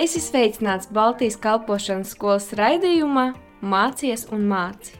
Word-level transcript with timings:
Es 0.00 0.14
esmu 0.16 0.30
sveicināts 0.30 0.86
Baltijas 0.96 1.34
kalpošanas 1.36 2.14
skolas 2.14 2.46
raidījumā 2.56 3.34
Mācies 3.60 4.22
un 4.32 4.46
māci. 4.48 4.94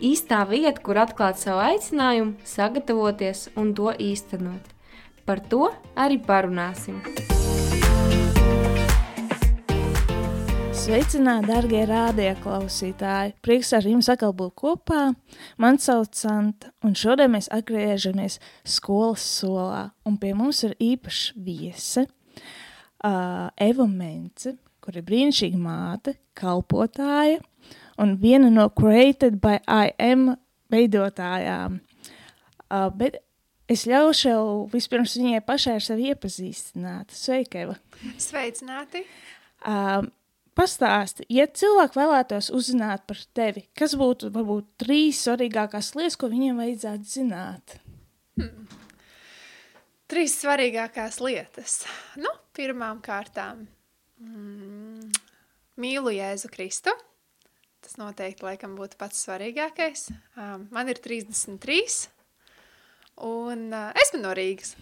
Īstā 0.00 0.38
vieta, 0.48 0.80
kur 0.80 0.96
atklāt 0.96 1.36
savu 1.36 1.60
aicinājumu, 1.60 2.38
sagatavoties 2.48 3.50
un 3.60 3.74
to 3.76 3.92
īstenot. 4.00 4.70
Par 5.28 5.42
to 5.52 5.66
arī 5.92 6.16
parunāsim. 6.24 7.02
Sveicināti, 10.72 11.50
darbie 11.50 11.82
rādioklausītāji! 11.90 13.34
Prieks 13.44 13.74
ar 13.76 13.84
jums 13.84 14.08
atkal 14.08 14.32
būt 14.38 14.54
kopā. 14.62 15.02
Mani 15.60 15.84
sauc 15.84 16.16
Santa, 16.16 16.72
un 16.80 16.96
šodien 16.96 17.36
mēs 17.36 17.50
atgriežamies 17.52 18.38
skolas 18.64 19.28
solā. 19.36 19.90
Un 20.08 20.16
pie 20.16 20.32
mums 20.32 20.64
ir 20.64 20.72
īpašs 20.80 21.34
viese, 21.36 22.06
uh, 23.04 23.48
Eva 23.56 23.86
Mence, 23.86 24.54
kur 24.80 24.96
ir 24.96 25.06
brīnišķīga 25.06 25.60
māte, 25.60 26.16
kalpotāja 26.38 27.40
un 28.00 28.16
viena 28.20 28.50
no 28.52 28.68
Created 28.72 29.40
by 29.42 29.60
IM 29.66 30.30
veidotājām. 30.72 31.80
Uh, 32.70 32.86
bet 32.94 33.20
es 33.70 33.84
ļaušu 33.90 34.70
vispirms 34.72 35.16
viņai 35.18 35.42
pašai 35.46 35.76
ar 35.78 35.84
sevi 35.84 36.10
iepazīstināt. 36.14 37.12
Sveika, 37.14 37.66
Eva! 37.66 37.76
Sveicināti! 38.20 39.04
Uh, 39.60 40.08
Pastāsti, 40.60 41.24
ja 41.32 41.46
cilvēki 41.46 41.96
vēlētos 41.96 42.50
uzzināt 42.52 43.04
par 43.08 43.20
tevi, 43.36 43.62
kas 43.78 43.94
būtu 43.96 44.32
varbūt 44.34 44.66
trīs 44.82 45.22
svarīgākās 45.24 45.92
lietas, 45.96 46.18
ko 46.20 46.28
viņiem 46.28 46.58
vajadzētu 46.60 47.06
zināt? 47.08 47.76
Hmm. 48.36 48.66
Trīs 50.10 50.34
svarīgākās 50.42 51.20
lietas. 51.22 51.84
Nu, 52.18 52.32
pirmām 52.60 53.00
kārtām 53.04 53.64
mm, 54.20 55.10
mīlu 55.80 56.12
Jēzu 56.18 56.50
Kristu. 56.52 56.92
Tas 57.80 57.96
noteikti 57.96 58.44
laikam 58.44 58.76
būtu 58.76 58.98
pats 59.00 59.22
svarīgākais. 59.24 60.10
Um, 60.36 60.66
man 60.74 60.90
ir 60.92 61.00
33 61.00 62.10
un 63.24 63.70
uh, 63.72 63.88
esmu 64.02 64.20
no 64.20 64.34
Rīgas. 64.36 64.74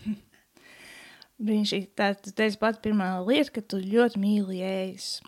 Brīnišķīgi. 1.44 1.92
Tā 1.94 2.12
tu 2.18 2.34
teici 2.34 2.58
pat 2.58 2.80
pirmā 2.82 3.12
lieta, 3.22 3.54
ka 3.58 3.62
tu 3.62 3.78
ļoti 3.78 4.22
mīli 4.22 4.62
Jēzus. 4.64 5.20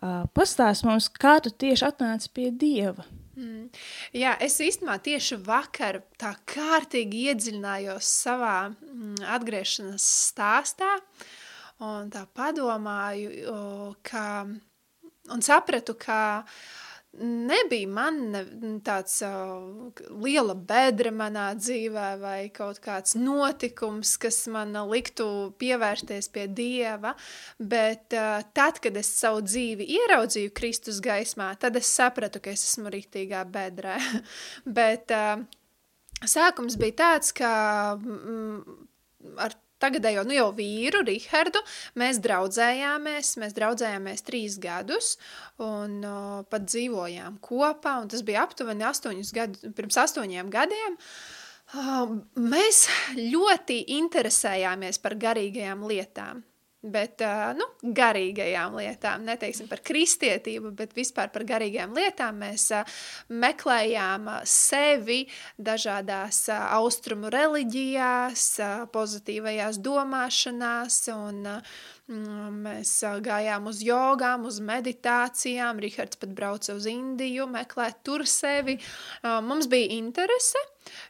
Uh, 0.00 0.22
Pastāst 0.32 0.86
mums, 0.86 1.10
kā 1.12 1.40
tu 1.44 1.50
tieši 1.50 1.90
atnāci 1.90 2.30
pie 2.32 2.46
Dieva. 2.54 3.04
Mm. 3.40 3.66
Jā, 4.16 4.36
es 4.42 4.58
īstenībā 4.62 4.96
tieši 5.02 5.40
vakar 5.44 6.00
tā 6.20 6.32
kārtīgi 6.48 7.26
iedziļinājos 7.30 8.08
savā 8.22 8.54
mm, 8.70 9.26
atgriešanās 9.36 10.06
stāstā 10.30 10.94
un 11.80 12.12
tā 12.12 12.26
padomāju, 12.36 13.50
ka, 14.06 14.26
un 15.32 15.42
sapratu, 15.44 15.96
ka 16.00 16.20
nebija 17.18 17.88
man 17.90 18.18
ne, 18.30 18.42
tāds 18.86 19.16
uh, 19.26 19.90
liela 20.22 20.54
bedra 20.54 21.10
manā 21.14 21.48
dzīvē 21.58 22.06
vai 22.20 22.38
kaut 22.54 22.78
kāds 22.84 23.16
notikums, 23.18 24.14
kas 24.20 24.44
man 24.52 24.76
liktu 24.90 25.26
pievērsties 25.58 26.30
pie 26.30 26.46
Dieva, 26.46 27.16
bet 27.58 28.14
uh, 28.14 28.44
tad, 28.54 28.78
kad 28.84 28.96
es 29.00 29.10
savu 29.18 29.42
dzīvi 29.42 29.88
ieraudzīju 29.96 30.54
Kristus 30.54 31.00
gaismā, 31.02 31.50
tad 31.58 31.80
es 31.80 31.90
sapratu, 31.90 32.42
ka 32.42 32.54
es 32.54 32.68
esmu 32.68 32.92
rītīgā 32.94 33.42
bedrē. 33.50 33.98
bet 34.78 35.10
uh, 35.16 35.42
sākums 36.22 36.78
bija 36.78 37.00
tāds, 37.02 37.34
ka 37.34 37.50
mm, 37.98 38.78
ar 39.42 39.58
tagadējo, 39.82 40.24
nu 40.28 40.36
jau 40.36 40.48
vīru, 40.56 41.02
Rihardu, 41.06 41.62
mēs 42.00 42.20
draudzējāmies, 42.24 43.34
mēs 43.42 43.56
draudzējāmies 43.56 44.26
trīs 44.26 44.58
gadus 44.62 45.14
un 45.62 46.00
uh, 46.04 46.40
pat 46.50 46.68
dzīvojām 46.68 47.40
kopā, 47.44 47.98
un 48.02 48.10
tas 48.12 48.24
bija 48.26 48.44
aptuveni 48.46 48.86
astoņus 48.90 49.34
gadu, 49.36 49.72
pirms 49.76 50.00
astoņiem 50.04 50.52
gadiem. 50.52 50.98
Uh, 51.70 52.16
mēs 52.34 52.86
ļoti 53.16 53.82
interesējāmies 54.00 54.98
par 55.02 55.18
garīgajām 55.20 55.84
lietām. 55.86 56.44
Bet, 56.80 57.20
nu, 57.58 57.66
garīgajām 57.92 58.78
lietām, 58.78 59.26
neteiksim 59.28 59.66
par 59.68 59.82
kristietību, 59.84 60.70
bet 60.78 60.94
vispār 60.96 61.28
par 61.28 61.44
garīgajām 61.44 61.92
lietām 61.92 62.38
mēs 62.40 62.70
meklējām 63.28 64.30
sevi 64.48 65.18
dažādās 65.60 66.46
austrumu 66.56 67.28
reliģijās, 67.34 68.46
pozitīvajās 68.96 69.76
domāšanās 69.84 70.98
un 71.12 71.42
mm, 71.44 72.58
mēs 72.64 72.96
gājām 73.28 73.68
uz 73.68 73.84
jogām, 73.84 74.48
uz 74.48 74.64
meditācijām, 74.64 75.84
Rihards 75.84 76.16
pat 76.16 76.32
brauca 76.32 76.78
uz 76.80 76.88
Indiju, 76.88 77.44
meklēt 77.60 78.00
tur 78.08 78.24
sevi. 78.24 78.80
Mums 79.20 79.68
bija 79.68 79.92
interese, 80.00 80.64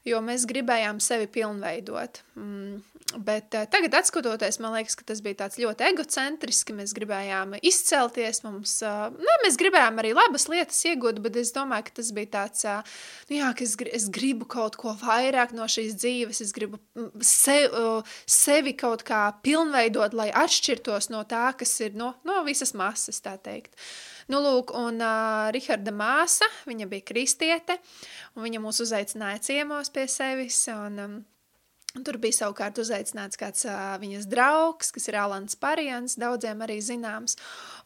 jo 0.09 0.21
mēs 0.25 0.47
gribējām 0.51 1.01
sevi 1.05 1.29
pilnveidot. 1.31 2.23
Mm, 2.37 2.81
Bet 3.19 3.55
uh, 3.55 3.65
tagad, 3.67 3.97
skatoties, 4.07 4.61
man 4.63 4.77
liekas, 4.77 4.95
ka 4.95 5.03
tas 5.09 5.19
bija 5.25 5.49
ļoti 5.59 5.87
egocentriski. 5.89 6.75
Mēs 6.79 6.93
gribējām 6.95 7.57
izcelties, 7.59 8.45
mums, 8.45 8.77
uh, 8.87 9.09
ne, 9.11 9.35
mēs 9.43 9.59
gribējām 9.59 9.99
arī 9.99 10.13
labas 10.15 10.47
lietas 10.51 10.79
iegūt, 10.87 11.19
bet 11.25 11.41
es 11.41 11.51
domāju, 11.57 11.89
ka 11.89 11.97
tas 11.99 12.13
bija 12.15 12.31
tāds, 12.37 12.63
uh, 12.71 13.01
nu, 13.27 13.41
jā, 13.41 13.51
ka 13.59 13.67
es, 13.67 13.75
es 13.99 14.07
gribu 14.15 14.47
kaut 14.51 14.79
ko 14.79 14.95
vairāk 15.03 15.57
no 15.59 15.67
šīs 15.71 15.99
dzīves, 15.99 16.43
es 16.47 16.55
gribu 16.55 16.79
se, 17.27 17.65
uh, 17.67 18.15
sevi 18.31 18.77
kaut 18.79 19.03
kā 19.09 19.25
pilnveidot, 19.43 20.15
lai 20.15 20.31
atšķirtos 20.31 21.11
no 21.11 21.25
tā, 21.27 21.49
kas 21.59 21.75
ir 21.83 21.99
no, 21.99 22.13
no 22.23 22.45
visas 22.47 22.77
masas, 22.79 23.19
tā 23.25 23.35
teikt. 23.43 23.75
Nu, 24.31 24.39
lūk, 24.39 24.71
un 24.79 25.01
uh, 25.03 25.49
Riharda 25.51 25.91
māsa, 25.91 26.47
viņa 26.69 26.87
bija 26.91 27.03
kristiete, 27.09 27.81
un 28.37 28.45
viņa 28.47 28.61
mūs 28.63 28.79
uzaicināja 28.85 29.41
ciemos 29.43 29.91
pie 29.91 30.05
sevis, 30.07 30.61
un 30.71 31.03
um, 31.03 31.17
tur 31.91 32.21
bija 32.23 32.37
savukārt 32.37 32.79
uzaicināts 32.79 33.39
kāds 33.39 33.65
uh, 33.67 33.97
viņas 33.99 34.29
draugs, 34.31 34.93
kas 34.95 35.09
ir 35.11 35.17
Alans 35.19 35.57
Parijans, 35.59 36.15
daudziem 36.21 36.63
arī 36.63 36.79
zināms. 36.85 37.35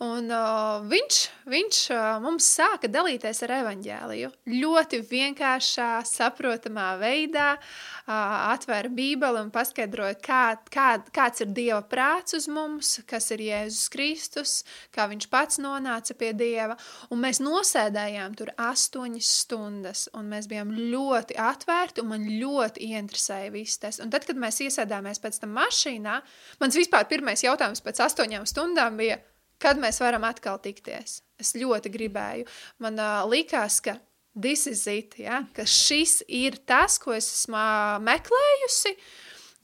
Un 0.04 0.28
uh, 0.28 0.84
viņš, 0.91 1.20
viņš 1.48 1.78
uh, 1.94 2.03
mums 2.20 2.48
sāka 2.59 2.91
dalīties 2.92 3.41
ar 3.47 3.54
evaņģēliju. 3.62 4.31
Ļoti 4.53 5.00
vienkāršā, 5.09 5.88
saprotamā 6.09 6.91
veidā 7.00 7.54
uh, 7.56 8.53
atvēra 8.53 8.91
bībeli 8.92 9.41
un 9.41 9.53
paskaidroja, 9.54 10.19
kā, 10.21 10.42
kā, 10.69 10.88
kāds 11.15 11.47
ir 11.47 11.54
Dieva 11.56 11.81
prāts 11.88 12.36
uz 12.36 12.50
mums, 12.53 12.98
kas 13.09 13.31
ir 13.32 13.47
Jēzus 13.47 13.88
Kristus, 13.94 14.54
kā 14.92 15.09
viņš 15.09 15.31
pats 15.32 15.62
nonāca 15.65 16.19
pie 16.19 16.34
Dieva. 16.36 16.76
Un 17.09 17.25
mēs 17.25 17.41
nosēdējām 17.41 18.36
tur 18.36 18.53
astoņas 18.60 19.32
stundas, 19.41 20.06
un 20.12 20.28
mēs 20.34 20.50
bijām 20.53 20.76
ļoti 20.92 21.41
atvērti, 21.41 22.04
un 22.04 22.12
man 22.12 22.28
ļoti 22.28 22.91
ieinteresēja 22.91 23.54
viss 23.54 23.81
tas 23.81 23.94
tikties. 23.94 24.05
Un 24.05 24.10
tad, 24.10 24.25
kad 24.27 24.37
mēs 24.37 24.60
iesēdāmies 24.60 25.21
pēc 25.21 25.41
tam 25.41 25.55
mašīnā, 25.55 26.22
mans 26.60 26.77
vispār 26.77 27.06
pirmais 27.09 27.43
jautājums 27.43 27.82
pēc 27.82 28.00
astoņām 28.00 28.47
stundām 28.47 28.97
bija, 28.97 29.19
kad 29.59 29.78
mēs 29.78 30.00
varam 30.00 30.25
atkal 30.25 30.59
tikties. 30.59 31.22
Es 31.38 31.55
ļoti 31.55 31.91
gribēju. 31.91 32.47
Man 32.78 32.99
uh, 32.99 33.25
likās, 33.28 33.81
ka 33.81 33.99
this 34.34 34.66
is 34.66 34.87
it, 34.87 35.19
ja? 35.19 35.44
ka 35.54 35.65
šis 35.65 36.22
ir 36.28 36.59
tas, 36.66 36.99
ko 36.99 37.12
es 37.15 37.31
esmu 37.31 38.00
meklējusi, 38.03 38.97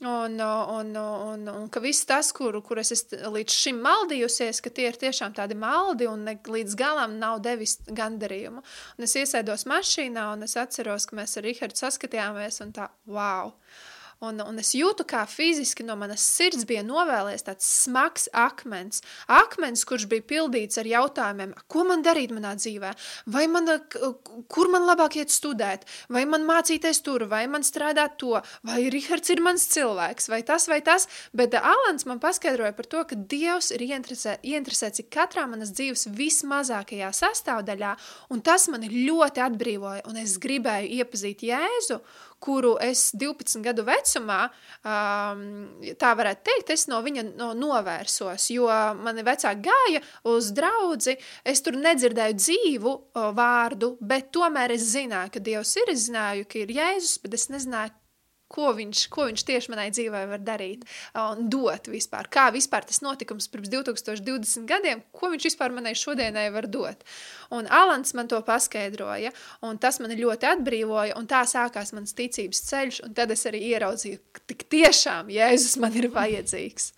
Un, 0.01 0.39
un, 0.39 0.95
un, 0.95 1.47
un 1.47 1.67
ka 1.69 1.77
viss 1.79 2.07
tas, 2.09 2.31
kur, 2.33 2.55
kur 2.65 2.79
es 2.81 2.89
līdz 3.13 3.53
šim 3.53 3.83
maldījusies, 3.85 4.57
ka 4.65 4.71
tie 4.73 4.87
ir 4.89 4.97
tiešām 4.97 5.35
tādi 5.37 5.53
maldi 5.53 6.07
un 6.09 6.23
ne, 6.25 6.33
līdz 6.41 6.73
galam 6.73 7.19
nav 7.21 7.37
devis 7.45 7.75
gandarījumu. 7.85 8.63
Un 8.97 9.05
es 9.05 9.13
iesēdos 9.13 9.67
mašīnā 9.69 10.23
un 10.33 10.47
es 10.47 10.57
atceros, 10.57 11.05
ka 11.05 11.19
mēs 11.19 11.37
ar 11.37 11.45
Rihardu 11.45 11.77
saskatījāmies 11.83 12.57
un 12.65 12.73
tā, 12.73 12.89
wow! 13.05 13.53
Un, 14.21 14.37
un 14.45 14.61
es 14.61 14.75
jūtu, 14.77 15.01
kā 15.09 15.23
fiziski 15.25 15.81
no 15.81 15.95
manas 15.97 16.21
sirds 16.21 16.67
bija 16.69 16.83
novēlēts 16.85 17.47
tāds 17.47 17.65
smags 17.65 18.27
akmens. 18.37 19.01
Akmens, 19.25 19.81
kurš 19.89 20.05
bija 20.11 20.25
pildīts 20.29 20.77
ar 20.77 20.85
jautājumiem, 20.85 21.55
ko 21.65 21.87
man 21.89 22.03
darīt 22.05 22.29
manā 22.29 22.51
dzīvē, 22.59 22.91
vai 23.33 23.47
man, 23.49 23.71
kur 24.45 24.69
man 24.69 24.85
labāk 24.85 25.17
iet 25.17 25.33
studēt, 25.33 25.89
vai 26.13 26.27
man 26.29 26.45
mācīties 26.45 27.01
tur, 27.01 27.25
vai 27.33 27.47
man 27.49 27.65
strādāt 27.65 28.19
to, 28.21 28.35
vai 28.61 28.83
Rihards 28.93 29.33
ir 29.33 29.41
mans 29.41 29.65
cilvēks, 29.73 30.29
vai 30.29 30.43
tas, 30.45 30.69
vai 30.69 30.83
tas. 30.85 31.09
Bet 31.33 31.57
Alans 31.57 32.05
man 32.05 32.21
paskaidroja 32.21 32.77
par 32.77 32.91
to, 32.93 33.01
ka 33.09 33.17
Dievs 33.17 33.73
ir 33.73 33.87
ieinteresē, 33.89 34.37
ieinteresēts 34.45 35.01
katrā 35.09 35.47
manas 35.49 35.73
dzīves 35.73 36.11
vismazākajā 36.13 37.09
sastāvdaļā, 37.23 37.97
un 38.29 38.45
tas 38.45 38.69
mani 38.69 38.93
ļoti 39.09 39.47
atbrīvoja, 39.49 40.05
un 40.05 40.21
es 40.21 40.37
gribēju 40.45 41.01
iepazīt 41.01 41.41
Jēzu, 41.49 42.03
kuru 42.41 42.73
es 42.81 43.11
12 43.17 43.61
gadu 43.65 43.85
vecumā, 43.87 44.39
um, 44.81 45.43
tā 46.01 46.11
varētu 46.17 46.45
teikt, 46.49 46.73
es 46.75 46.87
no 46.91 47.01
viņa 47.05 47.25
no, 47.37 47.51
novērsos, 47.57 48.49
jo 48.55 48.67
mani 49.01 49.25
vecāki 49.27 49.67
gāja 49.69 50.03
uz 50.31 50.51
draudzi, 50.57 51.17
es 51.45 51.61
tur 51.61 51.77
nedzirdēju 51.77 52.37
dzīvu 52.39 52.91
o, 52.91 53.25
vārdu, 53.37 53.93
bet 54.01 54.31
tomēr 54.35 54.73
es 54.75 54.89
zināju, 54.95 55.35
ka 55.35 55.45
Dievs 55.51 55.75
ir, 55.83 55.93
es 55.93 56.07
zināju, 56.09 56.49
ka 56.49 56.63
ir 56.63 56.75
Jēzus, 56.79 57.17
bet 57.23 57.37
es 57.37 57.49
nezināju, 57.53 57.95
ko 58.51 58.73
viņš, 58.77 59.05
ko 59.13 59.27
viņš 59.29 59.45
tieši 59.47 59.71
manai 59.71 59.87
dzīvē 59.93 60.23
var 60.33 60.43
darīt 60.43 60.85
un 61.17 61.47
dot 61.51 61.87
vispār. 61.91 62.29
Kā 62.31 62.49
vispār 62.53 62.85
tas 62.87 63.01
notikums 63.03 63.47
pirms 63.51 63.71
2020 63.71 64.67
gadiem, 64.69 65.03
ko 65.15 65.31
viņš 65.31 65.47
vispār 65.51 65.75
manai 65.75 65.93
šodienai 65.97 66.47
var 66.53 66.67
dot. 66.71 67.05
Un 67.51 67.67
Alans 67.71 68.15
man 68.17 68.29
to 68.31 68.39
paskaidroja, 68.47 69.33
un 69.67 69.79
tas 69.81 69.99
mani 70.03 70.19
ļoti 70.19 70.49
atbrīvoja, 70.51 71.17
un 71.19 71.27
tā 71.31 71.43
sākās 71.49 71.93
mans 71.95 72.15
ticības 72.17 72.63
ceļš, 72.69 73.03
un 73.07 73.15
tad 73.17 73.31
es 73.35 73.45
arī 73.49 73.63
ieraudzīju, 73.73 74.23
ka 74.35 74.43
tik 74.51 74.67
tiešām 74.71 75.31
Jēzus 75.31 75.77
man 75.81 75.95
ir 75.99 76.11
vajadzīgs. 76.13 76.91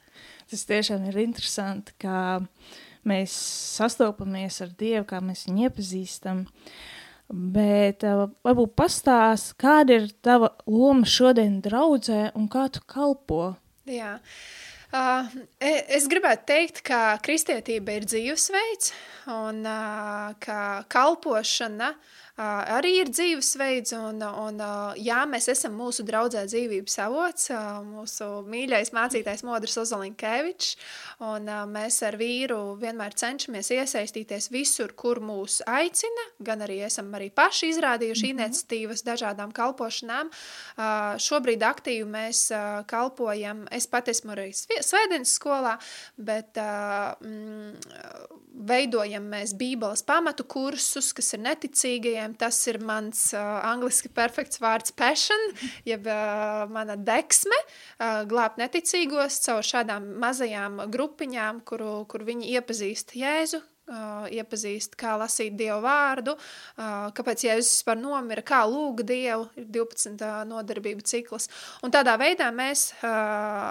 Tas 0.52 0.66
tiešām 0.70 1.08
ir 1.10 1.22
interesanti, 1.24 1.96
kā 2.02 2.42
mēs 3.10 3.34
sastopamies 3.78 4.60
ar 4.64 4.74
Dievu, 4.80 5.06
kā 5.10 5.22
mēs 5.24 5.48
viņu 5.48 5.68
iepazīstam. 5.68 6.46
Bet 7.34 8.04
uh, 8.06 8.28
varbūt 8.46 8.76
pastāst, 8.78 9.56
kāda 9.62 9.98
ir 9.98 10.12
tava 10.22 10.52
loma 10.70 11.08
šodien 11.10 11.58
draudzē 11.66 12.28
un 12.38 12.46
kā 12.52 12.68
tu 12.70 12.84
kalpo? 12.86 13.56
Jā. 13.90 14.20
Uh, 14.94 15.26
es 15.90 16.06
gribētu 16.06 16.46
teikt, 16.52 16.84
ka 16.86 17.16
kristietība 17.26 17.96
ir 17.98 18.06
dzīvesveids 18.06 18.92
un 19.34 19.64
uh, 19.66 20.36
ka 20.44 20.60
kalpošana 20.94 21.96
uh, 21.96 22.12
arī 22.38 22.96
ir 23.04 23.10
dzīvesveids, 23.14 23.94
un, 23.94 24.24
un 24.26 24.62
jā, 24.98 25.20
mēs 25.30 25.48
esam 25.54 25.76
mūsu 25.78 26.02
draudzē 26.06 26.46
dzīvības 26.50 26.96
avots, 27.06 27.50
mūsu 27.86 28.30
mīļais 28.50 28.90
mācītājs 28.96 29.44
Modrs 29.46 29.78
Ozolinkevičs, 29.84 30.72
un 31.30 31.46
mēs 31.70 32.00
ar 32.08 32.18
vīru 32.18 32.76
vienmēr 32.82 33.14
cenšamies 33.14 33.70
iesaistīties 33.78 34.50
visur, 34.54 34.96
kur 34.98 35.22
mūs 35.22 35.62
aicina, 35.70 36.26
gan 36.42 36.66
arī 36.66 36.82
esam 36.88 37.14
arī 37.14 37.30
paši 37.30 37.70
izrādījuši 37.76 38.26
mm 38.26 38.38
-hmm. 38.38 38.46
iniciatīvas 38.48 39.06
dažādām 39.06 39.54
kalpošanām. 39.54 40.32
Šobrīd 41.18 41.62
aktīvi 41.62 42.10
mēs 42.10 42.50
kalpojam, 42.88 43.68
es 43.72 43.88
pat 43.88 44.08
esmu 44.08 44.32
arī 44.32 44.50
svētdienas 44.54 45.38
skolā, 45.38 45.78
bet 46.18 46.58
mm, 46.58 47.78
veidojam 48.54 49.26
mēs 49.30 49.54
bībeles 49.58 50.04
pamatu 50.06 50.44
kursus, 50.44 51.14
kas 51.14 51.34
ir 51.34 51.40
neticīgajiem, 51.40 52.23
cilvēkiem 52.24 52.38
tas 52.38 52.58
ir 52.68 52.80
mans 52.80 53.34
uh, 53.34 53.62
angliski 53.68 54.10
perfekts 54.10 54.60
vārds 54.62 54.94
passion, 54.96 55.40
jeb 55.86 56.06
uh, 56.08 56.68
mana 56.70 56.96
deksme, 56.96 57.56
uh, 58.00 58.24
glābt 58.26 58.58
neticīgos 58.58 59.42
caur 59.46 59.64
šādām 59.64 60.20
mazajām 60.20 60.90
grupiņām, 60.90 61.64
kuru, 61.66 62.06
kur 62.08 62.24
viņi 62.24 62.54
iepazīst 62.56 63.16
Jēzu, 63.16 63.62
Uh, 63.84 64.30
iepazīst, 64.32 64.94
kā 64.96 65.18
lasīt 65.20 65.58
Dievu 65.60 65.82
vārdu, 65.84 66.38
uh, 66.38 67.10
kāpēc 67.12 67.42
Jēzus 67.44 67.74
vispār 67.74 67.98
nomira, 68.00 68.40
kā 68.40 68.62
lūga 68.64 69.04
Dievu, 69.10 69.50
ir 69.60 69.66
12 69.76 70.24
uh, 70.24 70.38
nodarbība 70.48 71.04
cikls. 71.04 71.50
Un 71.84 71.92
tādā 71.92 72.14
veidā 72.22 72.48
mēs 72.56 72.86
uh, 73.02 73.10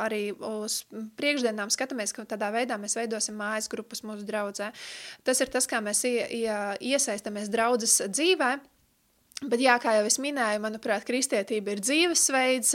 arī 0.02 0.34
uz 0.36 0.82
priekšdienām 1.16 1.72
skatāmies, 1.72 2.12
ka 2.12 2.26
tādā 2.28 2.50
veidā 2.52 2.76
mēs 2.76 2.98
veidosim 3.00 3.40
mājas 3.40 3.70
grupas 3.72 4.04
mūsu 4.04 4.28
draudzē. 4.28 4.68
Tas 5.24 5.40
ir 5.40 5.54
tas, 5.56 5.70
kā 5.70 5.80
mēs 5.80 6.04
ie, 6.04 6.28
ie, 6.42 6.60
iesaistamies 6.92 7.48
draudzes 7.48 8.02
dzīvē, 8.12 8.52
Bet, 9.42 9.58
jā, 9.58 9.72
kā 9.82 9.96
jau 9.96 10.04
es 10.06 10.20
minēju, 10.22 10.60
manuprāt, 10.62 11.02
kristietība 11.06 11.72
ir 11.74 11.80
dzīvesveids, 11.82 12.70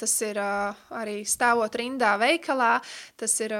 tas 0.00 0.14
ir 0.26 0.38
arī 0.42 1.20
stāvot 1.28 1.76
rindā 1.78 2.16
veikalā, 2.18 2.80
tas 3.20 3.34
ir 3.44 3.54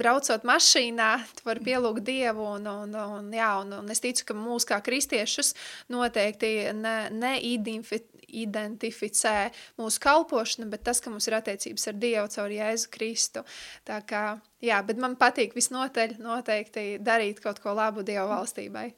braucot 0.00 0.46
mašīnā, 0.48 1.10
tu 1.36 1.44
vari 1.44 1.60
pielūgt 1.66 2.06
Dievu, 2.06 2.46
un, 2.56 2.64
un, 2.70 2.94
un, 3.18 3.26
jā, 3.36 3.50
un, 3.60 3.74
un 3.82 3.92
es 3.92 4.00
ticu, 4.00 4.24
ka 4.30 4.34
mūs 4.38 4.64
kā 4.68 4.78
kristiešus 4.84 5.48
noteikti 5.92 6.72
ne, 6.78 6.94
neidentificē 7.12 9.36
mūsu 9.80 9.98
kalpošana, 10.00 10.70
bet 10.72 10.82
tas, 10.88 11.00
ka 11.04 11.12
mums 11.12 11.28
ir 11.28 11.36
attiecības 11.36 11.88
ar 11.92 11.96
Dievu 12.00 12.28
caur 12.32 12.50
Jēzu 12.56 12.88
Kristu. 12.96 13.44
Tā 13.84 14.00
kā, 14.08 14.24
jā, 14.64 14.80
bet 14.88 14.96
man 15.02 15.20
patīk 15.20 15.52
visnotaļ 15.58 16.16
noteikti 16.24 16.96
darīt 17.04 17.44
kaut 17.44 17.60
ko 17.60 17.76
labu 17.76 18.00
Dievu 18.08 18.28
valstībai. 18.32 18.88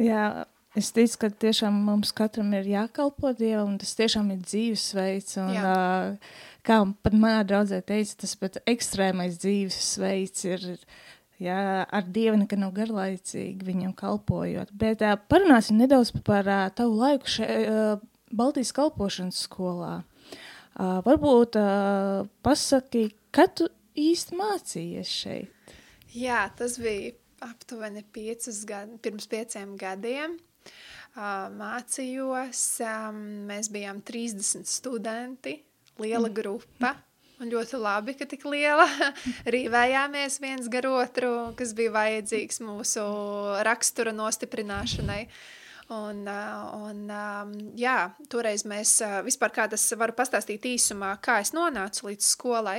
Jā, 0.00 0.48
Es 0.72 0.88
ticu, 0.96 1.18
ka 1.20 1.28
tiešām 1.44 1.74
mums 1.84 2.14
katram 2.16 2.52
ir 2.56 2.68
jākalpo 2.70 3.34
Dievam, 3.36 3.74
un 3.74 3.80
tas 3.80 3.92
tiešām 3.98 4.30
ir 4.32 4.38
dzīvesveids. 4.40 5.34
Un, 5.42 5.50
Jā. 5.52 5.72
kā 6.64 6.78
pat 7.04 7.16
manā 7.16 7.42
draudzē 7.44 7.82
teica, 7.84 8.14
tas 8.22 8.32
pat 8.40 8.56
ekstrēmais 8.70 9.36
dzīvesveids 9.42 10.46
ir 10.48 10.64
jā, 11.42 11.58
ar 11.84 12.06
Dievu 12.14 12.38
nekad 12.40 12.62
nav 12.62 12.72
garlaicīgi 12.78 13.68
viņam 13.68 13.92
kalpojot. 13.98 14.72
Bet 14.72 15.04
uh, 15.04 15.18
parunāsim 15.28 15.76
nedaudz 15.76 16.14
par 16.24 16.48
uh, 16.48 16.70
tavu 16.72 16.96
laiku 17.02 17.28
šeit 17.34 17.68
uh, 17.68 18.06
Baltijas 18.32 18.72
kalpošanas 18.72 19.42
skolā. 19.44 19.98
Uh, 20.72 21.02
varbūt 21.04 21.58
uh, 21.60 22.22
pasaki, 22.40 23.10
kad 23.28 23.52
tu 23.60 23.68
īsti 24.00 24.38
mācījies 24.40 25.12
šeit? 25.20 25.76
Jā, 26.16 26.46
tas 26.56 26.78
bija 26.80 27.12
aptuveni 27.44 28.06
piecus 28.14 28.62
gadu, 28.64 28.96
pirms 29.04 29.28
pieciem 29.28 29.76
gadiem 29.76 30.38
mācījos. 31.58 32.66
Mēs 33.48 33.70
bijām 33.72 34.02
30 34.04 34.68
studenti, 34.68 35.58
liela 36.00 36.28
mm. 36.28 36.36
grupa. 36.36 36.94
Un 37.42 37.50
ļoti 37.50 37.78
labi, 37.80 38.14
ka 38.14 38.26
tik 38.28 38.44
liela 38.46 38.86
rīvējāmies 39.54 40.38
viens 40.42 40.68
gar 40.70 40.86
otru, 40.86 41.32
kas 41.58 41.72
bija 41.74 41.90
vajadzīgs 41.96 42.62
mūsu 42.62 43.02
rakstura 43.66 44.12
nostiprināšanai. 44.14 45.24
Un, 45.92 46.22
un, 46.24 47.00
jā, 47.76 47.96
toreiz 48.30 48.62
mēs 48.64 48.94
vispār 49.26 49.52
kā 49.52 49.66
tas 49.68 49.84
varu 49.98 50.14
pastāstīt 50.16 50.70
īsumā, 50.70 51.16
kā 51.20 51.40
es 51.42 51.50
nonācu 51.52 52.06
līdz 52.08 52.30
skolai. 52.30 52.78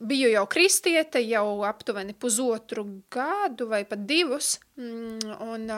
Biju 0.00 0.32
jau 0.32 0.46
kristiete, 0.50 1.20
jau 1.28 1.62
aptuveni 1.68 2.14
pusotru 2.14 2.86
gadu 3.12 3.68
vai 3.70 3.84
pat 3.86 4.06
divus. 4.08 4.56
Mm, 4.80 5.36
un, 5.46 5.70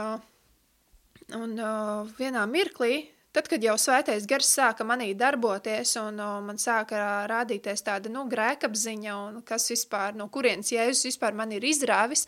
Un 1.37 1.59
uh, 1.61 2.09
vienā 2.17 2.47
mirklī, 2.49 3.03
tad, 3.37 3.51
kad 3.53 3.61
jau 3.61 3.75
svētais 3.77 4.25
gars 4.29 4.49
sāka 4.49 4.85
manī 4.89 5.11
darboties 5.13 5.93
un 6.01 6.17
uh, 6.25 6.39
man 6.41 6.57
sāka 6.57 7.27
rādīties 7.29 7.85
tāda, 7.85 8.09
nu, 8.09 8.23
grēkapziņa 8.33 9.17
un 9.27 9.43
kas 9.45 9.69
vispār, 9.69 10.17
no 10.17 10.31
kurienes 10.33 10.73
Jēzus 10.73 11.11
vispār 11.11 11.37
man 11.37 11.53
ir 11.53 11.67
izrāvis, 11.69 12.25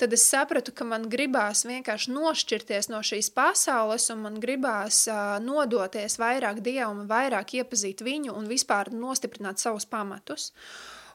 tad 0.00 0.12
es 0.16 0.26
sapratu, 0.28 0.74
ka 0.76 0.84
man 0.88 1.08
gribās 1.12 1.64
vienkārši 1.68 2.12
nošķirties 2.14 2.90
no 2.92 3.00
šīs 3.04 3.30
pasaules 3.36 4.10
un 4.14 4.24
man 4.26 4.40
gribās 4.42 5.04
uh, 5.10 5.38
nodoties 5.42 6.18
vairāk 6.22 6.60
Dievam, 6.64 7.06
vairāk 7.10 7.56
iepazīt 7.60 8.04
viņu 8.06 8.34
un 8.36 8.50
vispār 8.50 8.92
nostiprināt 8.92 9.62
savus 9.62 9.88
pamatus. 9.88 10.52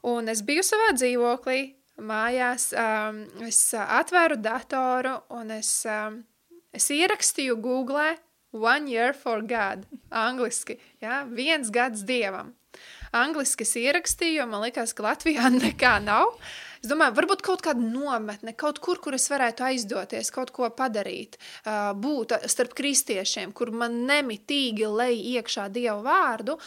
Un 0.08 0.32
es 0.34 0.42
biju 0.42 0.66
savā 0.66 0.92
dzīvoklī, 0.98 1.62
mājās, 2.02 2.72
um, 2.74 3.24
es 3.46 3.62
atvēru 3.78 4.40
datoru 4.42 5.20
un 5.38 5.54
es 5.60 5.82
um, 5.86 6.22
Es 6.72 6.88
ierakstīju 6.88 7.58
Google 7.60 8.16
One 8.56 8.88
Year 8.92 9.14
for 9.14 9.44
God, 9.44 9.84
angliski, 10.08 10.78
ja, 11.04 11.26
viens 11.28 11.72
gads 11.72 12.06
Dievam. 12.08 12.54
Angliski 13.12 13.66
es 13.68 13.76
ierakstīju, 13.76 14.38
jo 14.40 14.46
man 14.48 14.64
likās, 14.64 14.94
ka 14.96 15.04
Latvijā 15.04 15.52
nekā 15.58 15.98
nav. 16.04 16.38
Es 16.82 16.90
domāju, 16.90 17.14
varbūt 17.14 17.44
kaut 17.46 17.62
kāda 17.62 17.84
nometne, 17.86 18.56
kaut 18.58 18.80
kur, 18.82 18.98
kur 18.98 19.14
es 19.14 19.28
varētu 19.30 19.62
aizdoties, 19.68 20.32
kaut 20.34 20.50
ko 20.56 20.66
padarīt, 20.74 21.38
būt 22.02 22.34
starp 22.50 22.74
kristiešiem, 22.78 23.52
kur 23.54 23.70
man 23.70 24.00
nemitīgi 24.10 24.90
lej 24.90 25.20
iekšā 25.36 25.68
Dievu 25.70 26.02
vārdu. 26.08 26.58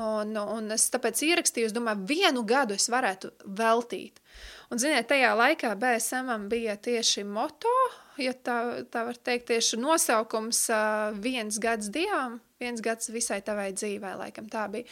Un, 0.00 0.32
un 0.40 0.72
es 0.72 0.88
tāpēc 0.94 1.20
ierakstīju, 1.28 1.68
es 1.68 1.76
domāju, 1.76 2.06
vienu 2.08 2.46
gadu 2.48 2.78
es 2.80 2.88
varētu 2.88 3.34
veltīt. 3.60 4.22
Un, 4.72 4.80
ziniet, 4.80 5.10
tajā 5.12 5.34
laikā 5.36 5.74
BSM 5.76 6.48
bija 6.48 6.80
tieši 6.80 7.28
moto, 7.28 7.72
ja 8.16 8.32
tā, 8.32 8.58
tā 8.88 9.04
var 9.04 9.20
teikt, 9.20 9.50
tieši 9.52 9.76
nosaukums 9.80 10.64
uh, 10.72 11.12
viens 11.12 11.60
gads 11.60 11.92
dievam, 11.92 12.40
viens 12.60 12.80
gads 12.84 13.12
visai 13.12 13.42
tavai 13.44 13.74
dzīvē, 13.76 14.16
laikam 14.24 14.48
tā 14.48 14.64
bija. 14.72 14.88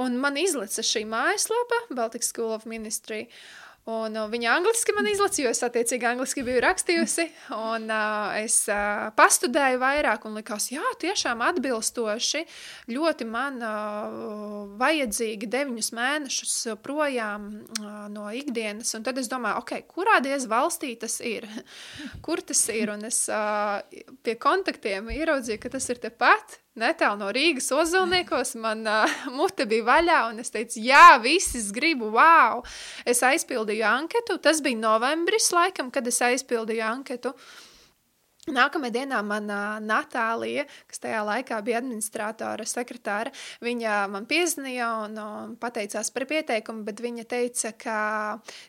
Un 0.00 0.16
man 0.20 0.38
izlica 0.40 0.80
šī 0.80 1.04
mājaslapa, 1.04 1.82
Baltic 1.92 2.24
School 2.24 2.54
of 2.54 2.64
Ministry, 2.64 3.26
Un 3.90 4.14
uh, 4.14 4.28
viņa 4.30 4.52
angliski 4.60 4.92
man 4.94 5.08
izlaica, 5.10 5.40
jo 5.42 5.50
es 5.50 5.62
attiecīgi 5.66 6.06
angliski 6.06 6.44
biju 6.46 6.60
rakstījusi. 6.62 7.24
Un, 7.56 7.88
uh, 7.90 8.30
es 8.38 8.60
uh, 8.70 9.08
pastudēju 9.18 9.80
vairāk 9.82 10.22
un 10.28 10.38
likās, 10.38 10.68
jā, 10.70 10.84
tiešām 11.02 11.42
atbilstoši. 11.48 12.44
Ļoti 12.94 13.26
man 13.26 13.58
uh, 13.58 14.70
vajadzīgi 14.78 15.50
deviņus 15.50 15.90
mēnešus 15.98 16.54
projām 16.86 17.50
uh, 17.80 18.06
no 18.12 18.28
ikdienas. 18.30 18.94
Un 18.94 19.02
tad 19.08 19.18
es 19.18 19.30
domāju, 19.32 19.64
ok, 19.64 19.74
kurā 19.90 20.20
diez 20.22 20.46
valstī 20.46 20.94
tas 21.02 21.18
ir? 21.18 21.48
Kur 22.24 22.44
tas 22.46 22.62
ir? 22.70 22.94
Un 22.94 23.02
es 23.10 23.24
uh, 23.34 23.82
pie 24.22 24.38
kontaktiem 24.38 25.10
ieraudzīju, 25.10 25.58
ka 25.58 25.74
tas 25.74 25.90
ir 25.90 25.98
tepat 26.06 26.60
netālu 26.78 27.20
no 27.20 27.30
Rīgas 27.34 27.70
ozolniekos, 27.74 28.54
man 28.60 28.86
uh, 28.88 29.18
mute 29.38 29.66
bija 29.68 29.88
vaļā, 29.90 30.20
un 30.30 30.44
es 30.44 30.52
teicu, 30.54 30.80
jā, 30.84 31.18
visi 31.22 31.58
es 31.60 31.72
gribu, 31.74 32.12
wow! 32.14 32.62
Es 33.08 33.22
aizpildīju 33.26 33.84
anketu, 33.88 34.38
tas 34.42 34.62
bija 34.64 34.80
novembris 34.80 35.50
laikam, 35.54 35.92
kad 35.94 36.08
es 36.08 36.22
aizpildīju 36.24 36.86
anketu, 36.88 37.36
Nākamajā 38.50 38.90
dienā 38.96 39.20
mana 39.22 39.78
Natālija, 39.78 40.64
kas 40.90 40.98
tajā 40.98 41.20
laikā 41.22 41.60
bija 41.62 41.78
administratora, 41.78 42.64
sekretāra, 42.66 43.30
viņa 43.62 44.00
man 44.10 44.26
piezvanīja 44.26 44.88
un, 45.04 45.14
un 45.22 45.52
pateicās 45.62 46.10
par 46.10 46.26
pieteikumu, 46.26 46.82
bet 46.82 46.98
viņa 47.04 47.26
teica, 47.30 47.70
ka, 47.78 48.00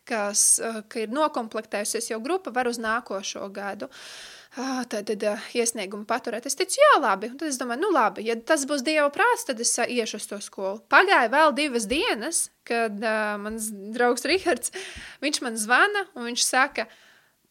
ka, 0.05 0.19
ka 0.85 1.01
ir 1.01 1.17
nokomplektējusies 1.17 2.11
jau 2.11 2.21
grupa 2.21 2.53
var 2.53 2.69
uz 2.69 2.77
nākošo 2.77 3.49
gadu. 3.49 3.89
Tad, 4.53 5.07
tad 5.09 5.23
iesniegumu 5.57 6.05
paturēt. 6.05 6.45
Es 6.45 6.57
teicu, 6.59 6.77
jā, 6.77 6.91
labi. 7.01 7.31
Un 7.31 7.39
tad 7.41 7.49
es 7.49 7.57
domāju, 7.57 7.81
nu 7.81 7.93
labi, 7.93 8.27
ja 8.27 8.35
tas 8.37 8.67
būs 8.69 8.83
Dieva 8.85 9.07
prāts, 9.13 9.47
tad 9.47 9.61
es 9.63 9.71
iešu 9.81 10.19
uz 10.21 10.27
to 10.29 10.37
skolu. 10.45 10.83
Pagāja 10.93 11.31
vēl 11.33 11.55
divas 11.57 11.87
dienas, 11.89 12.43
kad 12.67 12.99
uh, 13.01 13.33
mans 13.41 13.71
draugs 13.95 14.27
Rihards, 14.29 14.69
viņš 15.25 15.41
man 15.41 15.57
zvana 15.57 16.05
un 16.13 16.29
viņš 16.29 16.45
saka, 16.45 16.85
uh, 16.85 17.01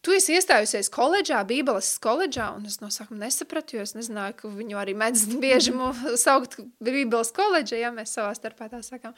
tu 0.03 0.11
esi 0.15 0.35
iestājusies 0.37 0.91
koledžā, 0.93 1.41
Bībeles 1.47 1.95
koledžā, 2.03 2.49
un 2.57 2.67
es 2.67 2.79
no 2.83 2.91
sākuma 2.93 3.23
nesapratu, 3.23 3.77
jo 3.77 3.87
es 3.87 3.95
nezināju, 3.95 4.37
ka 4.41 4.51
viņu 4.51 4.79
arī 4.79 4.95
mēdz 4.99 5.25
bieži 5.43 5.75
saukt 6.19 6.59
Bībeles 6.83 7.33
koledža, 7.35 7.79
ja 7.79 7.93
mēs 7.95 8.15
savā 8.17 8.33
starpā 8.37 8.69
tā 8.71 8.83
sakām. 8.85 9.15